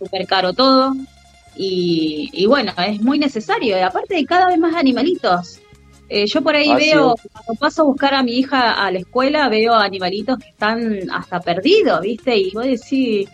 [0.00, 0.94] súper caro todo.
[1.56, 3.76] Y, y bueno, es muy necesario.
[3.76, 5.60] Y aparte de cada vez más animalitos.
[6.08, 8.98] Eh, yo por ahí Así veo, cuando paso a buscar a mi hija a la
[8.98, 12.36] escuela, veo animalitos que están hasta perdidos, ¿viste?
[12.36, 13.28] Y vos decís,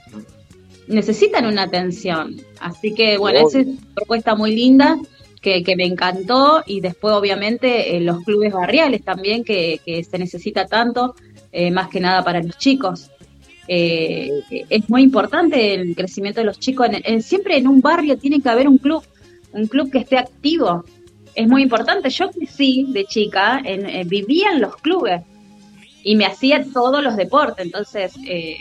[0.87, 2.37] necesitan una atención.
[2.61, 3.49] Así que bueno, Obvio.
[3.49, 4.97] esa es una propuesta muy linda
[5.41, 6.63] que, que me encantó.
[6.67, 11.17] Y después, obviamente, eh, los clubes barriales también, que, que se necesita tanto,
[11.51, 13.11] eh, más que nada para los chicos.
[13.71, 14.31] Eh,
[14.71, 16.89] es muy importante el crecimiento de los chicos.
[16.89, 19.03] En- en- siempre en un barrio tiene que haber un club,
[19.53, 20.85] un club que esté activo.
[21.35, 22.09] Es muy importante.
[22.11, 25.23] Yo crecí de chica, en, eh, vivía en los clubes
[26.03, 27.67] y me hacía todos los deportes.
[27.67, 28.57] Entonces, eh,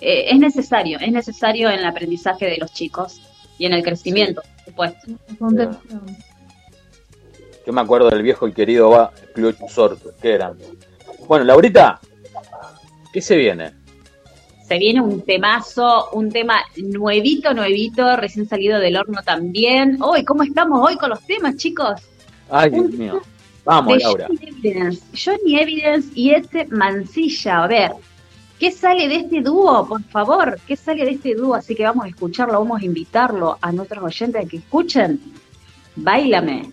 [0.00, 3.20] eh, es necesario, es necesario en el aprendizaje de los chicos
[3.58, 5.10] y en el crecimiento, por supuesto.
[7.66, 10.56] Yo me acuerdo del viejo y querido va, Club Sorto, que eran.
[11.26, 12.00] Bueno, Laurita,
[13.12, 13.72] ¿qué se viene?
[14.68, 19.96] Se viene un temazo, un tema nuevito, nuevito, recién salido del horno también.
[20.02, 22.02] Hoy, ¿cómo estamos hoy con los temas, chicos?
[22.50, 23.22] Ay, Dios mío.
[23.64, 24.26] Vamos, de Laura.
[24.28, 27.64] Johnny Evidence, Johnny Evidence y este Mancilla.
[27.64, 27.92] A ver,
[28.58, 29.88] ¿qué sale de este dúo?
[29.88, 31.54] Por favor, ¿qué sale de este dúo?
[31.54, 35.18] Así que vamos a escucharlo, vamos a invitarlo a nuestros oyentes a que escuchen.
[35.96, 36.72] Báilame.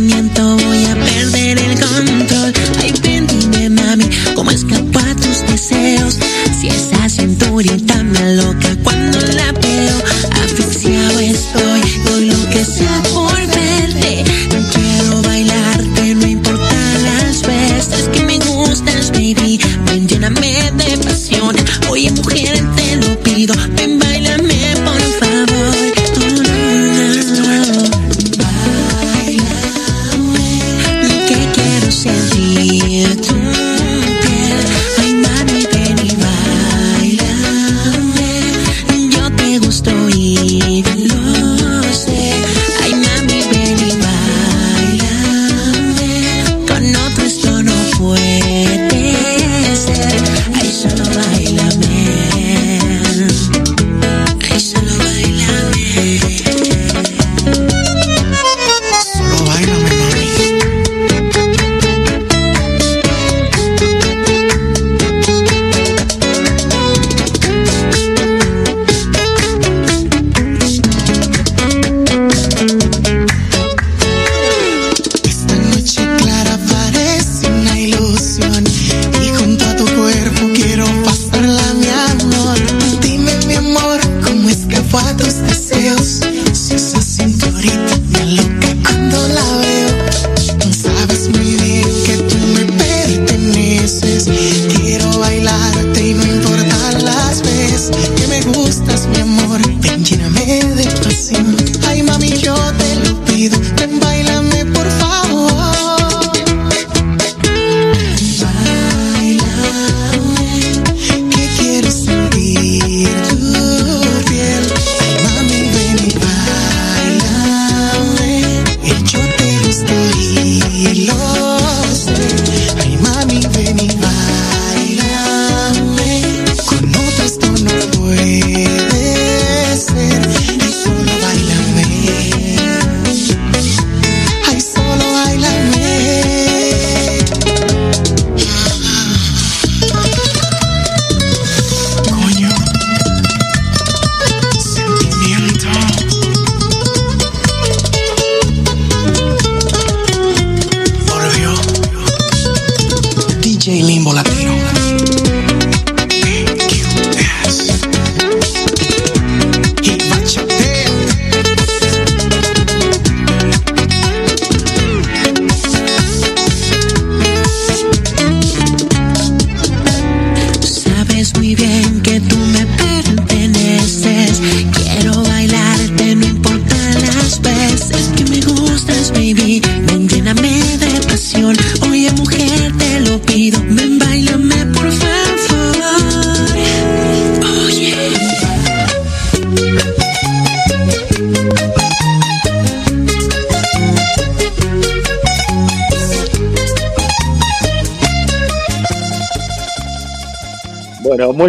[0.00, 2.52] Miento, voy a perder el control.
[2.80, 4.04] Ay, ven, dime, mami,
[4.34, 6.18] cómo escapo a tus deseos.
[6.58, 9.96] Si esa cinturita me aloca cuando la veo,
[10.44, 14.24] asfixiado estoy con lo que sea por verte.
[14.72, 19.60] Quiero bailarte, no importa las veces que me gustas, baby.
[19.86, 21.54] Ven, lléname de pasión.
[21.90, 23.54] Oye, mujer, te lo pido.
[23.76, 24.01] Ven,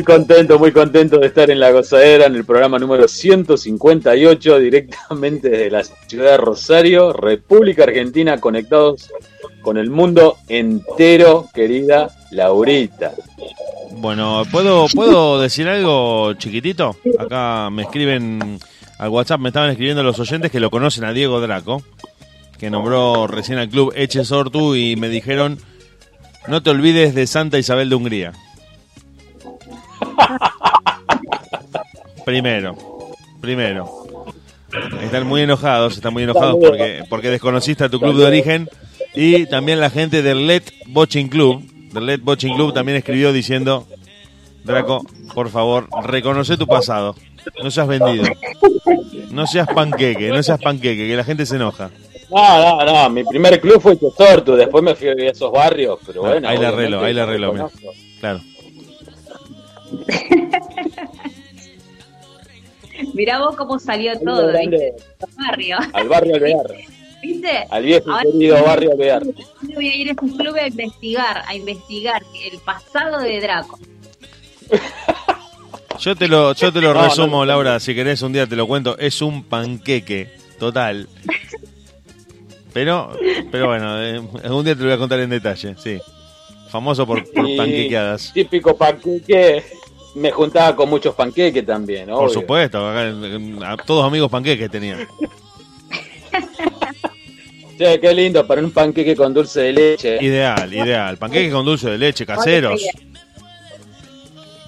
[0.04, 5.50] muy contento, muy contento de estar en La Gozadera, en el programa número 158, directamente
[5.50, 9.10] desde la ciudad de Rosario, República Argentina, conectados
[9.62, 13.14] con el mundo entero, querida Laurita.
[13.92, 16.98] Bueno, ¿puedo, ¿puedo decir algo chiquitito?
[17.18, 18.60] Acá me escriben
[19.00, 21.82] al WhatsApp, me estaban escribiendo los oyentes que lo conocen a Diego Draco,
[22.60, 25.60] que nombró recién al club Eche Sortu y me dijeron,
[26.50, 28.34] no te olvides de Santa Isabel de Hungría.
[32.26, 32.76] Primero,
[33.42, 34.04] primero.
[35.02, 38.70] Están muy enojados, están muy enojados porque, porque desconociste a tu club de origen
[39.14, 43.86] y también la gente del Let Boching Club, del Let Boching Club también escribió diciendo,
[44.64, 45.06] Draco,
[45.36, 47.16] por favor, reconoce tu pasado,
[47.62, 48.26] no seas vendido,
[49.30, 51.92] no seas panqueque, no seas panqueque, que la gente se enoja.
[52.32, 56.22] No, no, no, mi primer club fue Chosortu, después me fui a esos barrios, pero
[56.22, 56.48] bueno.
[56.48, 57.70] ahí le arreglo, ahí lo arreglo,
[58.20, 58.42] claro.
[63.14, 64.52] Mirá vos cómo salió todo.
[64.52, 64.94] ¿viste?
[65.38, 65.78] Barrio.
[65.94, 66.66] Al barrio Alvear,
[67.22, 67.66] ¿Viste?
[67.70, 69.24] al viejo Ahora querido barrio Alvear.
[69.24, 72.22] yo voy a ir a ese club a investigar, a investigar
[72.52, 73.80] el pasado de Draco.
[76.00, 77.46] Yo te lo, yo te lo No, resumo, no.
[77.46, 80.30] Laura, si querés un día te lo cuento, es un panqueque
[80.60, 81.08] total.
[82.74, 83.16] Pero,
[83.52, 86.00] pero bueno, eh, algún día te lo voy a contar en detalle, sí.
[86.70, 88.32] Famoso por, por panquequeadas.
[88.34, 89.64] Típico panqueque.
[90.16, 92.30] Me juntaba con muchos panqueques también, Por obvio.
[92.30, 94.98] supuesto, acá, eh, a todos amigos panqueques tenía.
[97.78, 100.18] Che, qué lindo para un panqueque con dulce de leche.
[100.24, 101.18] Ideal, ideal.
[101.18, 102.80] Panqueques con dulce de leche, caseros.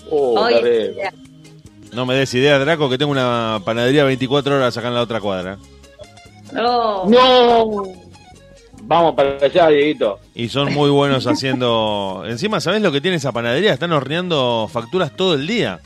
[0.10, 1.02] Oye, rico.
[1.94, 5.22] No me des idea, Draco, que tengo una panadería 24 horas acá en la otra
[5.22, 5.58] cuadra.
[6.58, 7.84] Oh, ¡No!
[8.88, 10.20] Vamos para allá, Dieguito.
[10.36, 12.24] Y son muy buenos haciendo...
[12.28, 13.74] Encima, ¿sabés lo que tiene esa panadería?
[13.74, 15.80] Están horneando facturas todo el día.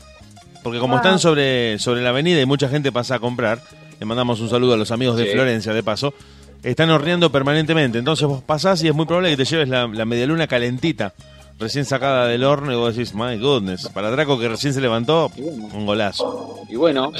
[0.62, 1.02] Porque como Wow.
[1.04, 3.60] están sobre, sobre la avenida y mucha gente pasa a comprar,
[3.98, 5.30] le mandamos un saludo a los amigos de Sí.
[5.32, 6.12] Florencia, de paso,
[6.62, 7.98] están horneando permanentemente.
[7.98, 11.14] Entonces vos pasás y es muy probable que te lleves la, la medialuna calentita,
[11.60, 13.88] recién sacada del horno, y vos decís, my goodness.
[13.90, 16.62] Para Draco que recién se levantó, un golazo.
[16.68, 17.12] Y bueno,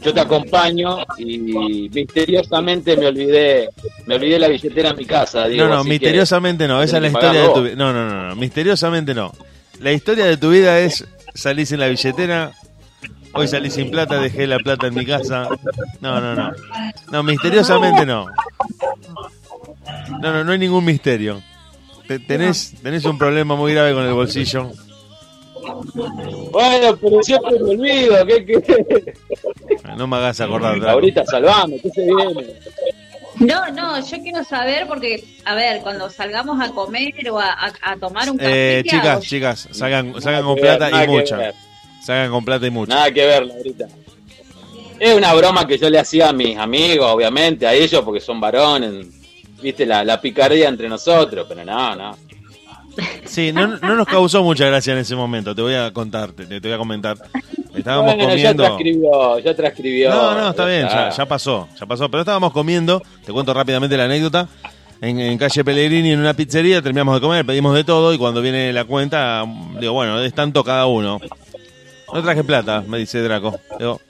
[0.00, 3.68] yo te acompaño y misteriosamente me olvidé,
[4.06, 5.46] me olvidé la billetera en mi casa.
[5.48, 7.74] No, no, misteriosamente no, esa es la historia de tu vida.
[7.76, 9.32] No, no, no, no, misteriosamente no.
[9.80, 12.52] La historia de tu vida es salís en la billetera,
[13.34, 15.46] hoy salí sin plata, dejé la plata en mi casa.
[16.00, 16.52] No, no, no.
[17.12, 18.26] No, misteriosamente no.
[20.20, 21.42] No, no, no hay ningún misterio.
[22.08, 24.70] Te- tenés, tenés un problema muy grave con el bolsillo.
[26.50, 28.26] Bueno, pero siempre me olvido.
[28.26, 29.14] ¿qué, qué?
[29.96, 30.88] No me hagas acordar.
[30.88, 32.46] Ahorita salvame, ¿qué se viene?
[33.40, 37.72] No, no, yo quiero saber porque, a ver, cuando salgamos a comer o a, a-
[37.92, 39.20] a tomar un café, Eh, ¿qué chicas, hago?
[39.22, 41.36] chicas, salgan, salgan con ver, plata y mucha.
[41.36, 41.54] ver.
[42.02, 42.94] Salgan con plata y mucha.
[42.94, 43.86] Nada que ver, Laurita.
[44.98, 48.40] Es una broma que yo le hacía a mis amigos, obviamente, a ellos, porque son
[48.40, 49.06] varones.
[49.62, 52.16] Viste, la, la picardía entre nosotros, pero no, no.
[53.24, 56.60] Sí, no, no nos causó mucha gracia en ese momento, te voy a contarte, te,
[56.60, 57.16] te voy a comentar.
[57.74, 58.62] Estábamos Bueno, ya comiendo.
[58.64, 60.10] transcribió, ya transcribió.
[60.10, 62.08] No, no, está bien, ya pasó, ya pasó.
[62.10, 64.48] Pero estábamos comiendo, te cuento rápidamente la anécdota.
[65.00, 68.42] En, en calle Pellegrini, en una pizzería, terminamos de comer, pedimos de todo y cuando
[68.42, 69.44] viene la cuenta,
[69.78, 71.20] digo, bueno, es tanto cada uno.
[72.12, 73.60] No traje plata, me dice Draco.
[73.78, 74.00] Digo,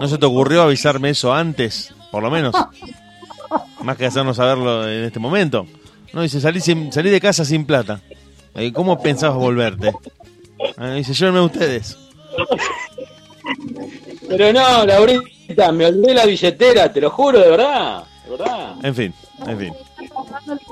[0.00, 2.54] ¿no se te ocurrió avisarme eso antes, por lo menos?
[3.82, 5.66] Más que hacernos saberlo en este momento.
[6.12, 8.00] No, dice, salí, sin, salí de casa sin plata.
[8.54, 9.92] Eh, ¿Cómo pensabas volverte?
[10.76, 11.96] Ah, dice, llévenme ustedes.
[14.28, 18.04] Pero no, Laurita, me olvidé la billetera, te lo juro, de verdad.
[18.24, 18.74] De verdad.
[18.82, 19.14] En fin,
[19.46, 19.74] en fin.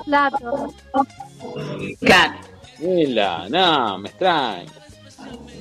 [0.05, 0.75] Claro.
[2.79, 4.65] Mira, no, me extraña.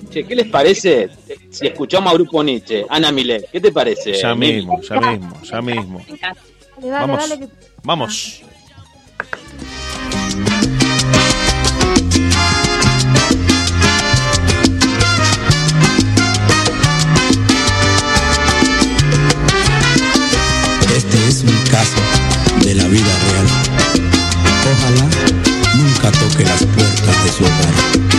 [0.10, 1.10] Che, ¿qué les parece
[1.50, 2.86] si escuchamos a Grupo Nietzsche?
[2.90, 4.14] Ana Milet, ¿qué te parece?
[4.14, 6.02] Ya mismo, ya mismo, ya mismo.
[6.76, 7.54] Dale, dale, Vamos, dale que-
[7.84, 8.42] vamos.
[20.96, 22.02] Este es un caso
[22.64, 23.48] de la vida real.
[24.72, 25.10] Ojalá
[25.76, 28.15] nunca toque las puertas de su hogar.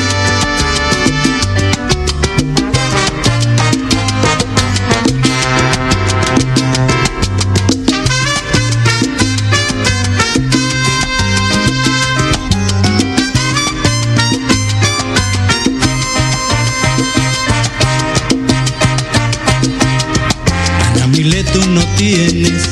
[21.76, 22.70] No tienes,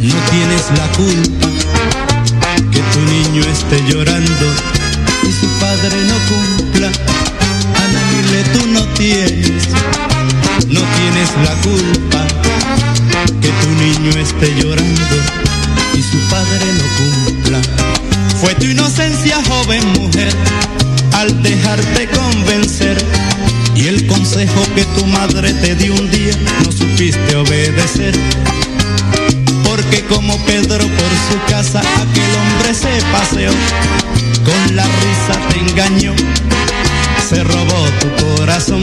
[0.00, 1.48] no tienes la culpa
[2.70, 4.46] que tu niño esté llorando
[5.24, 6.88] y su padre no cumpla.
[7.82, 9.64] Ana dile tú no tienes,
[10.68, 12.20] no tienes la culpa
[13.40, 15.16] que tu niño esté llorando
[15.94, 17.60] y su padre no cumpla.
[18.40, 20.32] Fue tu inocencia, joven mujer,
[21.12, 23.04] al dejarte convencer.
[23.76, 26.32] Y el consejo que tu madre te dio un día
[26.64, 28.14] no supiste obedecer.
[29.64, 33.52] Porque como Pedro por su casa aquel hombre se paseó,
[34.44, 36.14] con la risa te engañó,
[37.28, 38.82] se robó tu corazón.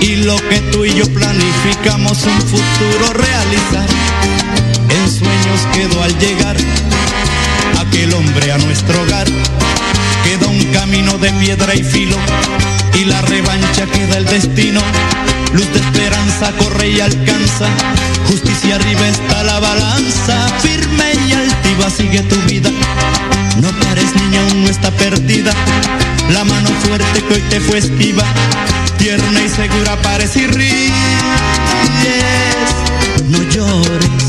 [0.00, 3.86] Y lo que tú y yo planificamos un futuro realizar,
[4.88, 6.56] en sueños quedó al llegar
[7.78, 9.26] aquel hombre a nuestro hogar.
[10.24, 12.16] Queda un camino de piedra y filo
[12.94, 14.80] y la revancha queda el destino.
[15.52, 17.66] Luz de esperanza corre y alcanza,
[18.28, 22.70] justicia arriba está la balanza, firme y altiva sigue tu vida.
[23.60, 25.52] No pares niña, aún no está perdida,
[26.32, 28.24] la mano fuerte que hoy te fue esquiva,
[28.98, 30.92] tierna y segura parece y ríes.
[33.28, 34.24] No llores,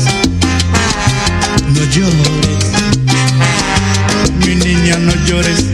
[1.74, 2.64] no llores,
[4.46, 5.64] mi niña no llores,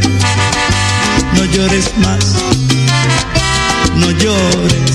[1.34, 2.71] no llores más
[3.96, 4.92] no llores,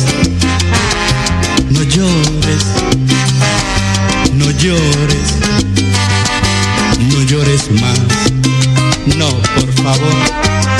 [1.70, 2.64] no llores,
[4.34, 5.30] no llores,
[7.12, 8.00] no llores más,
[9.18, 10.77] no, por favor.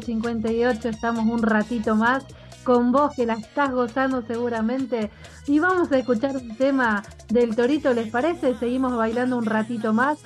[0.00, 2.24] 158, estamos un ratito más
[2.64, 5.10] con vos que la estás gozando seguramente.
[5.46, 8.56] Y vamos a escuchar un tema del Torito, ¿les parece?
[8.58, 10.18] Seguimos bailando un ratito más.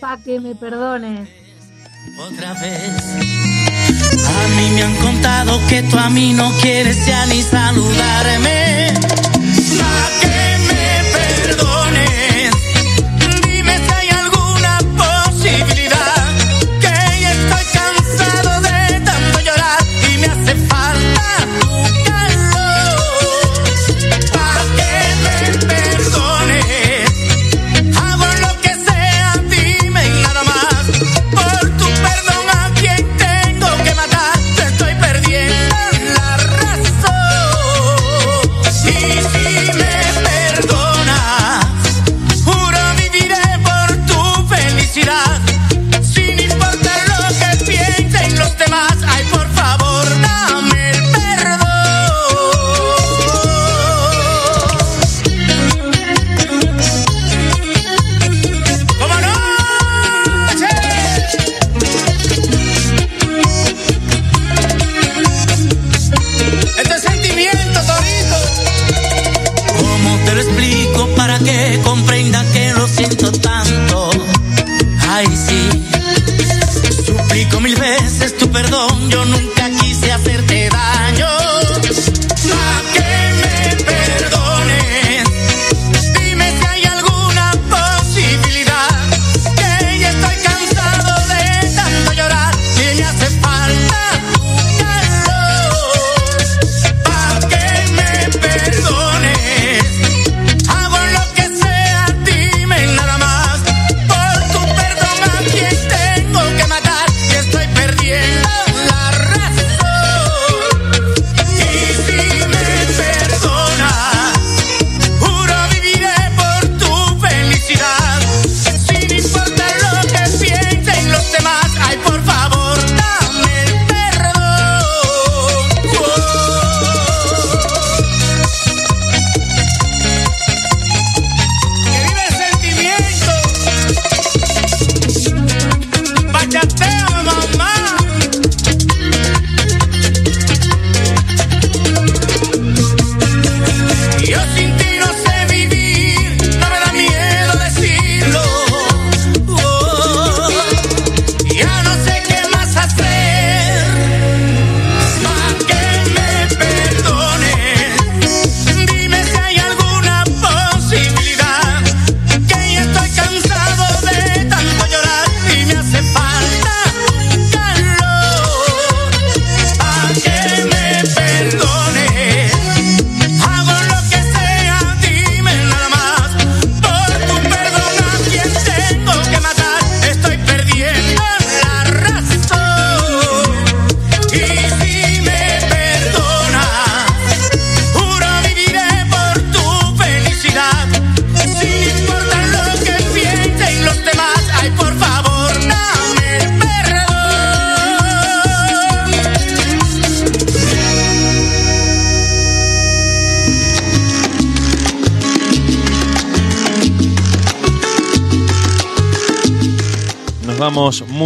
[0.00, 1.28] Pa' que me perdones.
[2.18, 2.92] Otra vez.
[4.26, 8.92] A mí me han contado que tú a mí no quieres ya ni saludarme.
[9.78, 11.04] Pa' que me
[11.46, 12.50] perdones.
[13.46, 16.43] Dime si hay alguna posibilidad.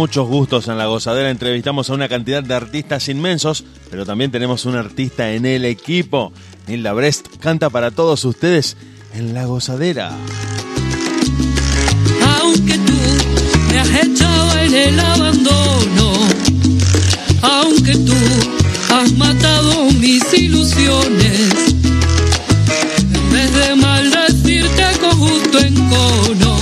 [0.09, 4.65] Muchos gustos en la gozadera, entrevistamos a una cantidad de artistas inmensos, pero también tenemos
[4.65, 6.33] un artista en el equipo.
[6.65, 8.75] Nilda Brest canta para todos ustedes
[9.13, 10.09] en la gozadera.
[12.39, 12.93] Aunque tú
[13.69, 16.13] me has echado en el abandono,
[17.43, 18.15] aunque tú
[18.91, 21.53] has matado mis ilusiones,
[23.13, 26.57] en vez de maldecirte con justo encono,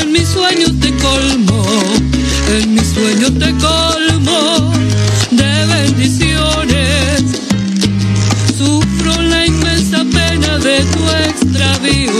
[0.00, 1.53] en mis sueños te colmo,
[2.94, 4.72] sueños te colmo
[5.30, 7.24] de bendiciones.
[8.56, 12.12] Sufro la inmensa pena de tu extravío.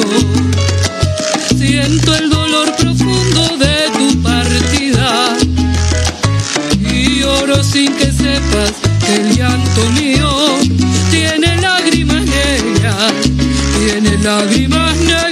[1.56, 5.36] Siento el dolor profundo de tu partida
[6.80, 8.72] y lloro sin que sepas
[9.06, 10.30] que el llanto mío
[11.10, 13.12] tiene lágrimas negras,
[13.78, 15.23] tiene lágrimas negras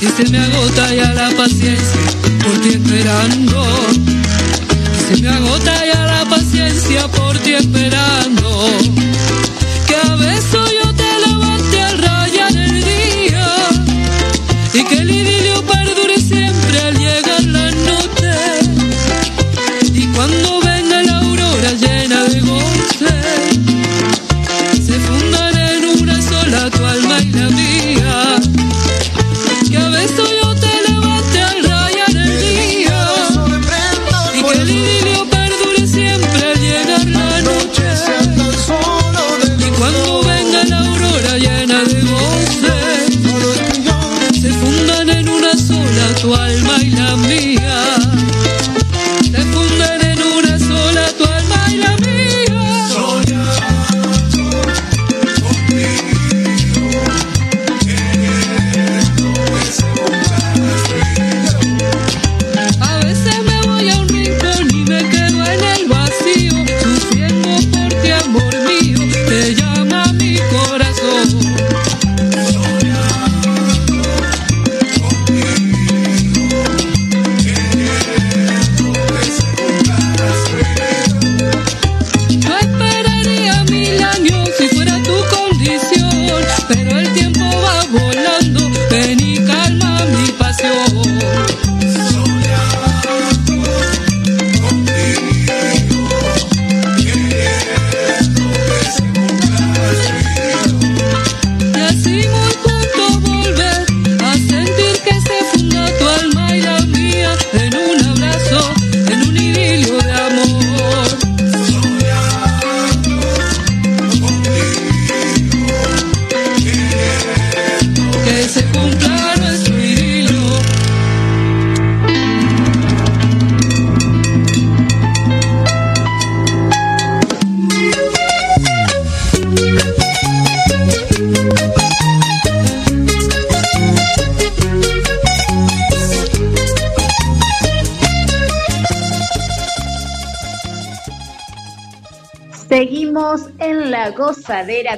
[0.00, 2.00] y se me agota ya la paciencia
[2.44, 3.66] por ti esperando.
[5.10, 8.68] Y se me agota ya la paciencia por ti esperando.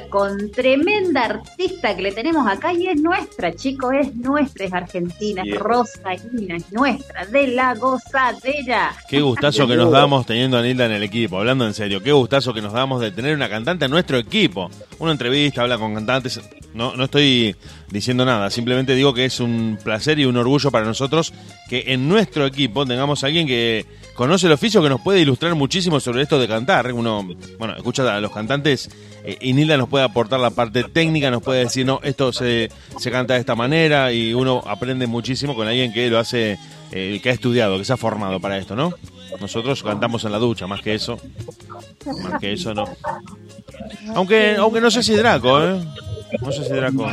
[0.09, 5.41] Con tremenda artista que le tenemos acá y es nuestra, chicos, es nuestra, es argentina,
[5.41, 5.59] es Bien.
[5.59, 8.95] Rosalina, es nuestra, de la gozadera.
[9.09, 12.03] Qué gustazo que nos damos teniendo a Nilda en el equipo, hablando en serio.
[12.03, 14.69] Qué gustazo que nos damos de tener una cantante en nuestro equipo.
[14.99, 16.39] Una entrevista, habla con cantantes.
[16.73, 17.55] No, no estoy
[17.89, 21.33] diciendo nada, simplemente digo que es un placer y un orgullo para nosotros
[21.69, 25.55] que en nuestro equipo tengamos a alguien que conoce el oficio que nos puede ilustrar
[25.55, 26.91] muchísimo sobre esto de cantar.
[26.91, 27.27] Uno,
[27.57, 28.89] bueno, escucha a los cantantes
[29.23, 32.69] eh, y Nilda nos puede aportar la parte técnica, nos puede decir, no, esto se,
[32.97, 36.57] se canta de esta manera y uno aprende muchísimo con alguien que lo hace,
[36.91, 38.93] eh, que ha estudiado, que se ha formado para esto, ¿no?
[39.39, 41.19] Nosotros cantamos en la ducha, más que eso.
[42.23, 42.85] Más que eso no.
[44.15, 45.83] Aunque, aunque no sé si Draco, ¿eh?
[46.41, 47.07] No sé si Draco.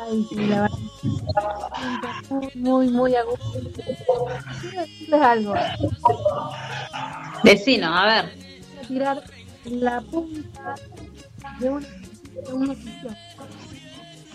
[0.00, 0.78] Ay, sí, la verdad.
[2.54, 3.52] Muy, muy a gusto.
[4.60, 5.54] Quiero decirles algo.
[7.44, 8.32] Vecino, a ver.
[8.34, 9.22] Voy a tirar
[9.64, 10.74] la punta
[11.60, 13.16] de un, de un notición.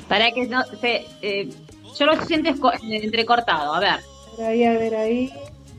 [0.07, 1.05] Para que no se.
[1.22, 1.49] eh,
[1.97, 3.99] yo lo siento esco- entrecortado, a ver.
[3.99, 5.34] A ver ahí, a ver ahí.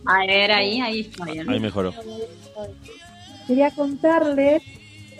[0.06, 1.10] A ver, ahí, ahí.
[1.48, 1.92] Ahí mejoró.
[3.46, 4.62] Quería contarles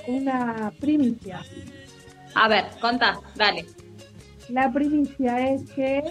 [0.06, 1.42] una primicia.
[2.34, 3.66] A ver, contá, dale.
[4.48, 6.02] La primicia es que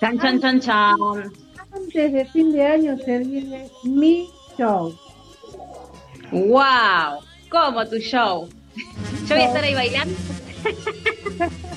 [0.00, 1.32] Chan, chan, chan, chan.
[1.72, 4.28] antes de fin de año se viene mi
[4.58, 4.94] show.
[6.30, 7.20] ¡Wow!
[7.50, 8.48] ¿Cómo tu show?
[9.26, 10.14] Yo voy a estar ahí bailando.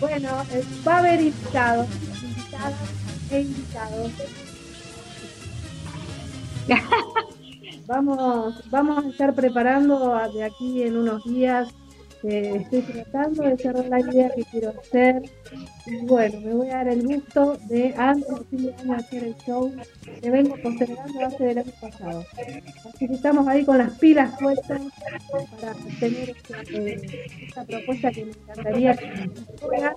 [0.00, 1.86] Bueno, eh, va a haber invitados,
[2.22, 2.74] invitadas
[3.30, 4.12] e invitados.
[7.86, 11.68] Vamos, vamos a estar preparando de aquí en unos días.
[12.24, 15.22] Estoy tratando de cerrar la idea que quiero hacer.
[15.86, 19.70] Y bueno, me voy a dar el gusto de antes de hacer el show
[20.22, 22.24] que vengo postergando hace del año pasado.
[22.84, 24.80] Así que estamos ahí con las pilas puestas
[25.60, 29.28] para tener esta, eh, esta propuesta que me encantaría que me
[29.58, 29.94] fuera,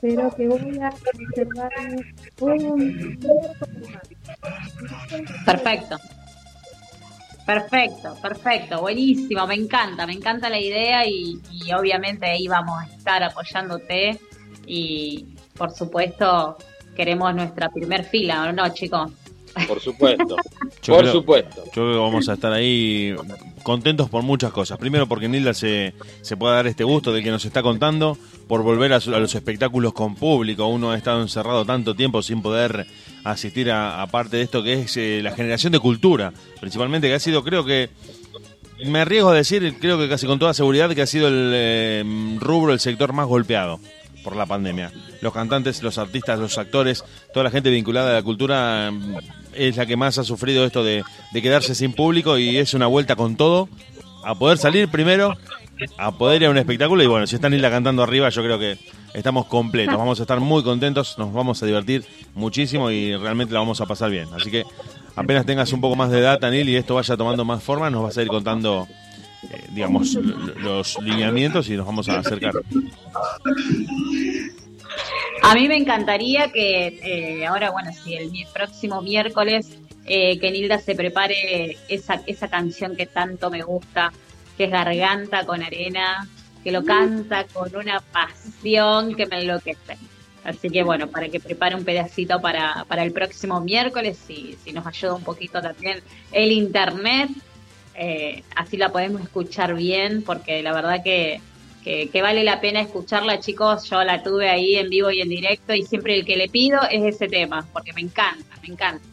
[0.00, 3.18] pero que voy a reservarme un
[4.42, 5.44] más.
[5.46, 5.96] Perfecto.
[7.52, 12.86] Perfecto, perfecto, buenísimo, me encanta, me encanta la idea y, y obviamente ahí vamos a
[12.86, 14.18] estar apoyándote
[14.66, 15.26] y
[15.58, 16.56] por supuesto
[16.96, 19.12] queremos nuestra primer fila, ¿o no, chicos?
[19.68, 20.36] Por supuesto.
[20.82, 21.64] Yo por creo- supuesto.
[21.66, 23.14] Yo creo que vamos a estar ahí
[23.62, 24.78] contentos por muchas cosas.
[24.78, 25.92] Primero porque Nilda se,
[26.22, 28.16] se pueda dar este gusto del que nos está contando,
[28.48, 30.66] por volver a, su- a los espectáculos con público.
[30.68, 32.86] Uno ha estado encerrado tanto tiempo sin poder
[33.24, 37.14] asistir a, a parte de esto que es eh, la generación de cultura, principalmente que
[37.14, 37.90] ha sido, creo que,
[38.84, 42.36] me arriesgo a decir, creo que casi con toda seguridad que ha sido el eh,
[42.40, 43.78] rubro, el sector más golpeado
[44.24, 44.92] por la pandemia.
[45.20, 49.16] Los cantantes, los artistas, los actores, toda la gente vinculada a la cultura mm,
[49.54, 53.16] es la que más ha sufrido esto de quedarse sin público y es una vuelta
[53.16, 53.68] con todo
[54.24, 55.36] a poder salir primero,
[55.98, 58.58] a poder ir a un espectáculo y bueno, si están Hilda cantando arriba yo creo
[58.58, 58.78] que
[59.14, 62.04] estamos completos, vamos a estar muy contentos, nos vamos a divertir
[62.34, 64.28] muchísimo y realmente la vamos a pasar bien.
[64.34, 64.64] Así que
[65.16, 68.02] apenas tengas un poco más de data, Nil, y esto vaya tomando más forma, nos
[68.02, 68.86] vas a ir contando,
[69.50, 72.54] eh, digamos, los lineamientos y nos vamos a acercar.
[75.42, 80.78] A mí me encantaría que eh, ahora, bueno, si el próximo miércoles, eh, que Nilda
[80.78, 84.12] se prepare esa, esa canción que tanto me gusta,
[84.56, 86.28] que es Garganta con Arena,
[86.62, 89.96] que lo canta con una pasión que me enloquece.
[90.44, 94.72] Así que bueno, para que prepare un pedacito para, para el próximo miércoles, si, si
[94.72, 96.00] nos ayuda un poquito también
[96.32, 97.30] el internet,
[97.94, 101.40] eh, así la podemos escuchar bien, porque la verdad que,
[101.84, 103.88] que, que vale la pena escucharla, chicos.
[103.88, 106.80] Yo la tuve ahí en vivo y en directo, y siempre el que le pido
[106.90, 109.11] es ese tema, porque me encanta, me encanta.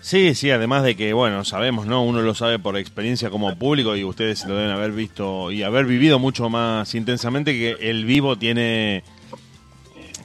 [0.00, 2.02] Sí, sí, además de que, bueno, sabemos, ¿no?
[2.04, 5.86] Uno lo sabe por experiencia como público y ustedes lo deben haber visto y haber
[5.86, 9.02] vivido mucho más intensamente que el vivo tiene,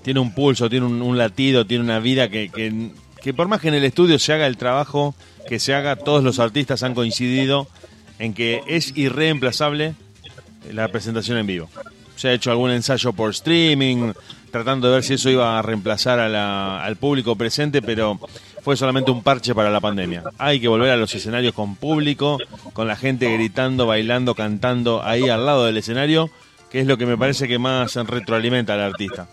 [0.03, 3.69] tiene un pulso, tiene un, latido, tiene una vida que, que, que por más que
[3.69, 5.15] en el estudio se haga el trabajo
[5.47, 7.67] que se haga, todos los artistas han coincidido
[8.19, 9.93] en que es irreemplazable
[10.71, 11.69] la presentación en vivo.
[12.15, 14.13] Se ha hecho algún ensayo por streaming,
[14.51, 18.19] tratando de ver si eso iba a reemplazar a la- al público presente, pero
[18.65, 20.23] fue solamente un parche para la pandemia.
[20.39, 22.39] Hay que volver a los escenarios con público,
[22.73, 26.31] con la gente gritando, bailando, cantando ahí al lado del escenario,
[26.71, 29.27] que es lo que me parece que más retroalimenta al artista.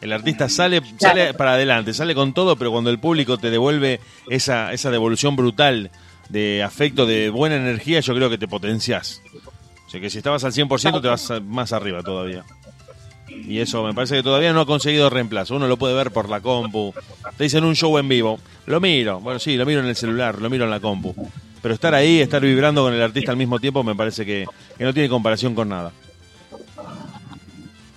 [0.00, 4.00] El artista sale, sale para adelante, sale con todo, pero cuando el público te devuelve
[4.28, 5.92] esa, esa devolución brutal
[6.28, 9.22] de afecto, de buena energía, yo creo que te potencias.
[9.86, 12.42] O sea que si estabas al 100% te vas más arriba todavía.
[13.46, 15.56] Y eso me parece que todavía no ha conseguido reemplazo.
[15.56, 16.94] Uno lo puede ver por la compu.
[17.36, 18.38] Te dicen un show en vivo.
[18.66, 19.20] Lo miro.
[19.20, 21.14] Bueno, sí, lo miro en el celular, lo miro en la compu.
[21.60, 24.46] Pero estar ahí, estar vibrando con el artista al mismo tiempo, me parece que,
[24.76, 25.92] que no tiene comparación con nada.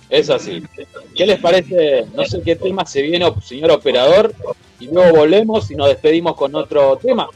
[0.08, 0.62] Es así.
[1.14, 2.06] ¿Qué les parece?
[2.14, 4.34] No sé qué tema se viene, señor operador,
[4.80, 7.28] y luego volvemos y nos despedimos con otro tema.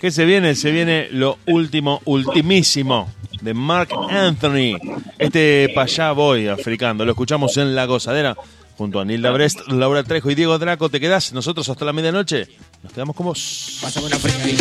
[0.00, 0.54] ¿Qué se viene?
[0.54, 4.78] Se viene lo último, ultimísimo de Mark Anthony.
[5.18, 7.04] Este pa' allá voy africano.
[7.04, 8.36] Lo escuchamos en La Gozadera
[8.76, 10.88] junto a Nilda Brest, Laura Trejo y Diego Draco.
[10.90, 11.32] ¿Te quedás?
[11.32, 12.48] Nosotros hasta la medianoche.
[12.82, 13.78] Nos quedamos con vos.
[13.80, 14.56] Pásame una fría ahí.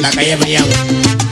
[0.00, 1.29] La calle Miami.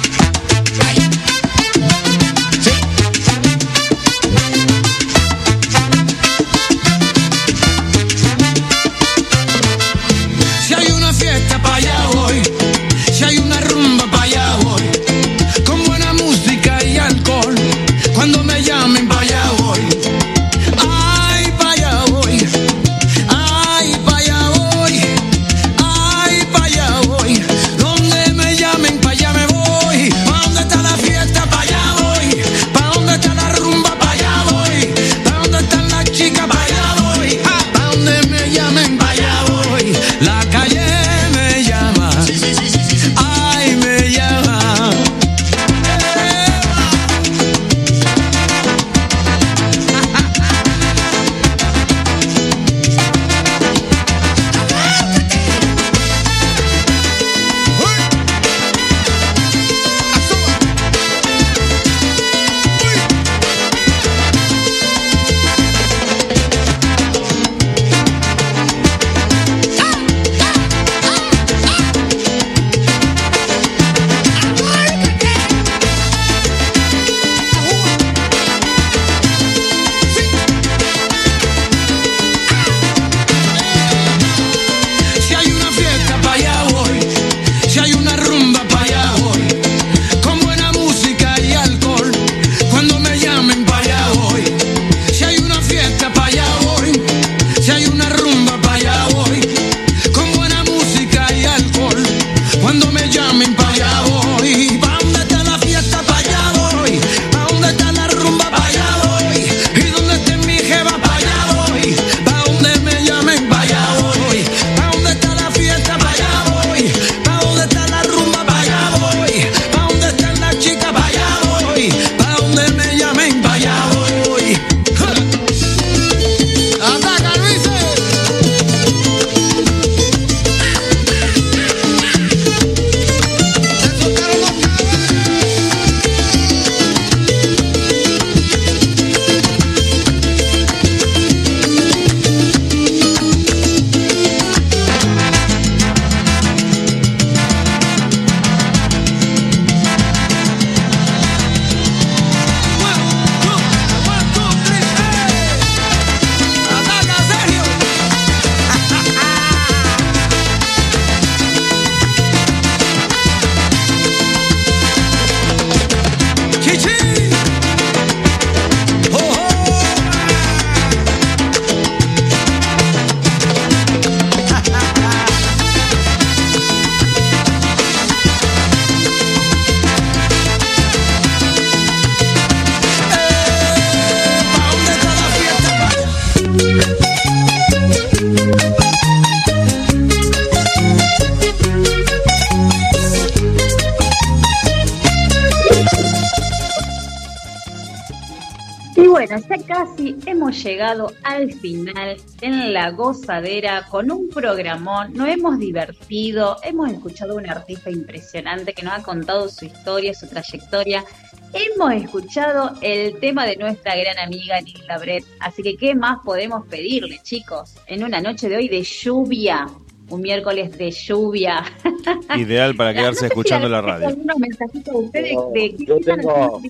[200.78, 205.12] Llegado al final en la gozadera con un programón.
[205.12, 210.14] Nos hemos divertido, hemos escuchado a un artista impresionante que nos ha contado su historia,
[210.14, 211.04] su trayectoria.
[211.52, 215.24] Hemos escuchado el tema de nuestra gran amiga Nilda Brett.
[215.40, 217.74] Así que, ¿qué más podemos pedirle, chicos?
[217.88, 219.66] En una noche de hoy de lluvia,
[220.10, 221.64] un miércoles de lluvia.
[222.36, 224.06] Ideal para quedarse escuchando la radio.
[224.06, 226.60] Algunos mensajitos de ustedes No, de yo tengo-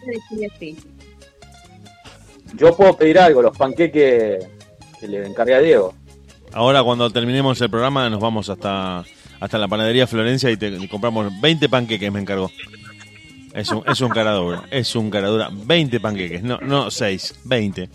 [0.61, 0.77] de.
[2.55, 4.47] Yo puedo pedir algo, los panqueques
[5.01, 5.95] que le encargué a Diego.
[6.53, 9.05] Ahora cuando terminemos el programa nos vamos hasta,
[9.39, 12.51] hasta la panadería Florencia y te y compramos 20 panqueques, me encargó.
[13.55, 15.51] Es un, es un caradura, es un caradura.
[15.53, 17.89] 20 panqueques, no, no 6, 20.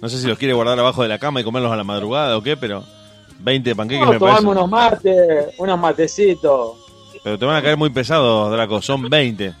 [0.00, 2.36] No sé si los quiere guardar abajo de la cama y comerlos a la madrugada
[2.36, 2.84] o qué, pero
[3.40, 4.46] 20 panqueques Vamos me parece.
[4.46, 6.72] unos mates, unos matecitos.
[7.22, 9.54] Pero te van a caer muy pesados, Draco, son 20.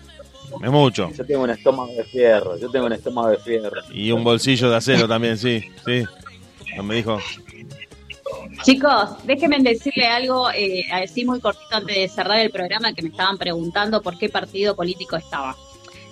[0.62, 1.10] Es mucho.
[1.10, 3.80] Yo tengo un estómago de fierro, yo tengo un estómago de fierro.
[3.92, 6.04] Y un bolsillo de acero también, sí, sí.
[6.76, 7.18] No me dijo.
[8.62, 13.08] Chicos, déjenme decirle algo eh, así muy cortito antes de cerrar el programa que me
[13.08, 15.56] estaban preguntando por qué partido político estaba.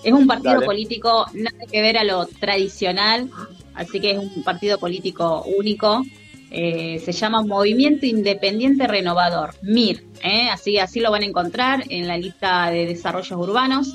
[0.03, 0.67] Es un partido Dale.
[0.67, 3.31] político nada que ver a lo tradicional,
[3.75, 6.03] así que es un partido político único.
[6.51, 10.05] Eh, se llama Movimiento Independiente Renovador, MIR.
[10.23, 10.49] ¿eh?
[10.51, 13.95] Así, así lo van a encontrar en la lista de desarrollos urbanos.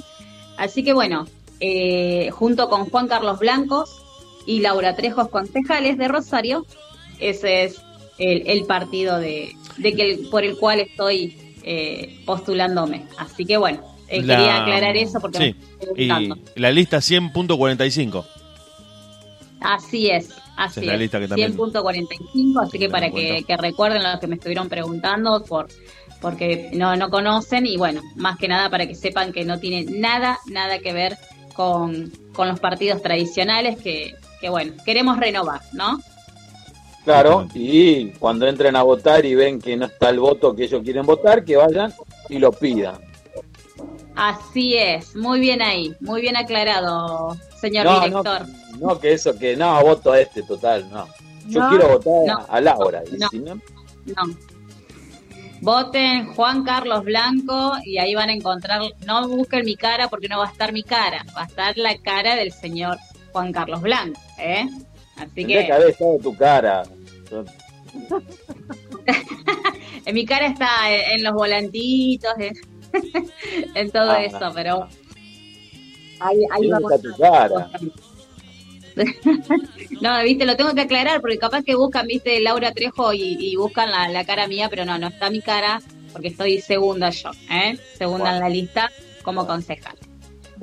[0.58, 1.28] Así que bueno,
[1.60, 3.90] eh, junto con Juan Carlos Blancos
[4.46, 6.66] y Laura Trejos, concejales de Rosario,
[7.20, 7.82] ese es
[8.18, 13.06] el, el partido de, de que el- por el cual estoy eh, postulándome.
[13.18, 16.06] Así que bueno, eh, La- quería aclarar eso porque Sí, me estoy
[16.56, 18.26] y la lista 100.45.
[19.60, 21.12] Así es, así Esa es es.
[21.30, 25.68] también- 100.45, así que para que, que recuerden lo que me estuvieron preguntando por
[26.22, 29.86] porque no, no conocen y bueno, más que nada para que sepan que no tiene
[30.00, 31.18] nada, nada que ver
[31.54, 36.00] con, con los partidos tradicionales que, que bueno, queremos renovar, ¿no?
[37.04, 40.82] Claro, y cuando entren a votar y ven que no está el voto que ellos
[40.84, 41.94] quieren votar, que vayan
[42.28, 42.98] y lo pidan.
[44.16, 48.42] Así es, muy bien ahí, muy bien aclarado, señor No, director.
[48.80, 51.08] no, que eso, que no, voto a este total, no.
[51.48, 52.46] Yo No, quiero votar no.
[52.50, 53.04] a Laura.
[53.06, 54.38] Y si no, No.
[55.62, 60.38] Voten Juan Carlos Blanco y ahí van a encontrar, no busquen mi cara porque no
[60.38, 62.98] va a estar mi cara, va a estar la cara del señor
[63.32, 64.68] Juan Carlos Blanco, ¿eh?
[65.18, 66.84] Así que que haber estado tu cara.
[70.06, 72.54] en mi cara está en, en los volantitos, en,
[73.76, 74.24] en todo Ah.
[74.24, 74.88] eso, pero
[76.20, 77.02] ahí, ahí vamos.
[77.02, 77.70] tu cara.
[80.02, 83.56] No, viste, lo tengo que aclarar porque capaz que buscan, viste, Laura Trejo y, y
[83.56, 85.82] buscan la, la cara mía, pero no, no está mi cara
[86.14, 87.78] porque estoy segunda yo, ¿eh?
[87.98, 88.92] Segunda en la lista
[89.24, 89.96] como concejal.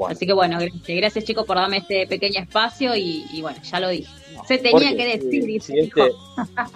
[0.08, 3.78] Así que bueno, gracias, gracias chicos por darme este pequeño espacio y, y bueno, ya
[3.80, 4.10] lo dije.
[4.48, 6.02] Se tenía Porque que si- decir, dice si este,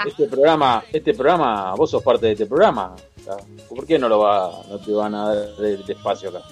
[0.07, 2.95] este programa, este programa, vos sos parte de este programa.
[3.69, 6.43] ¿Por qué no lo va, no te van a dar el espacio acá?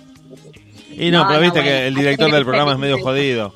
[0.90, 3.54] Y no, No, pero no, viste bueno, que el director del programa es medio jodido.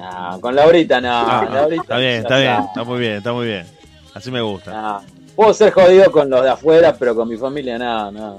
[0.00, 1.10] No, con Laurita no.
[1.12, 3.66] Ah, Laurita está bien, está bien, está muy bien, está muy bien.
[4.14, 4.72] Así me gusta.
[4.72, 5.00] No.
[5.36, 8.36] Puedo ser jodido con los de afuera, pero con mi familia nada, nada.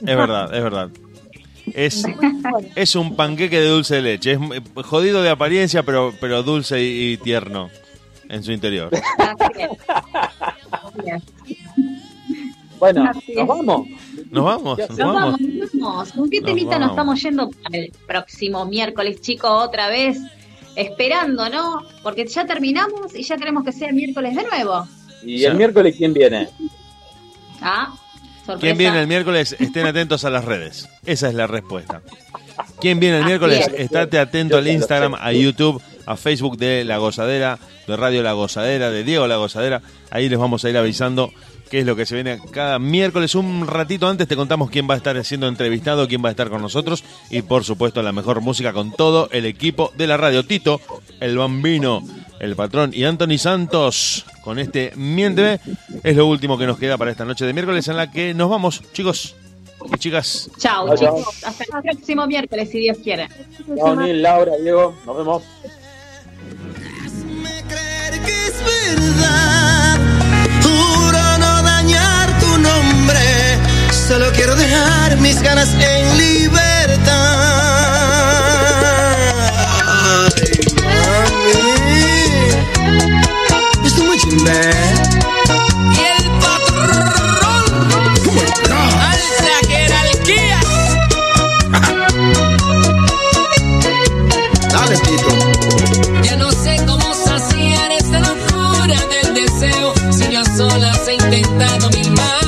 [0.00, 0.88] Es verdad, es verdad.
[1.72, 2.04] Es,
[2.74, 4.32] es un panqueque de dulce de leche.
[4.32, 7.70] Es eh, jodido de apariencia, pero, pero dulce y, y tierno
[8.28, 8.90] en su interior.
[12.78, 13.86] Bueno, nos vamos.
[14.30, 15.14] Nos vamos, nos Nos vamos.
[15.14, 16.12] vamos, nos vamos.
[16.12, 19.50] ¿Con qué temita nos estamos yendo para el próximo miércoles, chicos?
[19.50, 20.18] Otra vez
[20.76, 21.84] esperando, ¿no?
[22.02, 24.86] Porque ya terminamos y ya queremos que sea miércoles de nuevo.
[25.24, 26.48] ¿Y el miércoles quién viene?
[27.60, 27.94] Ah,
[28.44, 28.60] sorpresa.
[28.60, 29.56] ¿Quién viene el miércoles?
[29.58, 30.88] Estén atentos a las redes.
[31.06, 32.02] Esa es la respuesta.
[32.80, 33.66] ¿Quién viene el miércoles?
[33.68, 33.80] Es.
[33.80, 38.90] Estate atento al Instagram, a YouTube, a Facebook de La Gozadera, de Radio La Gozadera,
[38.90, 39.82] de Diego La Gozadera.
[40.10, 41.32] Ahí les vamos a ir avisando
[41.74, 43.34] qué es lo que se viene cada miércoles.
[43.34, 46.48] Un ratito antes te contamos quién va a estar siendo entrevistado, quién va a estar
[46.48, 50.46] con nosotros y por supuesto la mejor música con todo el equipo de la radio.
[50.46, 50.80] Tito,
[51.18, 52.00] el bambino,
[52.38, 55.58] el patrón y Anthony Santos con este Miénteme.
[56.04, 58.48] Es lo último que nos queda para esta noche de miércoles en la que nos
[58.48, 59.34] vamos, chicos.
[59.92, 60.48] Y chicas.
[60.58, 61.42] Chao, chicos.
[61.42, 63.28] Hasta el próximo miércoles, si Dios quiere.
[63.76, 64.94] Chao, Neil, Laura, Diego.
[65.04, 65.42] Nos vemos.
[67.68, 69.83] Creer que es verdad.
[73.04, 73.58] hombre,
[73.92, 77.34] solo quiero dejar mis ganas en libertad.
[84.46, 84.94] ¿eh?
[85.92, 87.72] Y el patrón
[89.10, 90.70] Alza jerarquías.
[94.72, 95.32] Dale Tito.
[96.22, 99.94] Ya no sé cómo saciar esta locura del deseo.
[100.10, 102.43] Si yo sola he intentado mil más.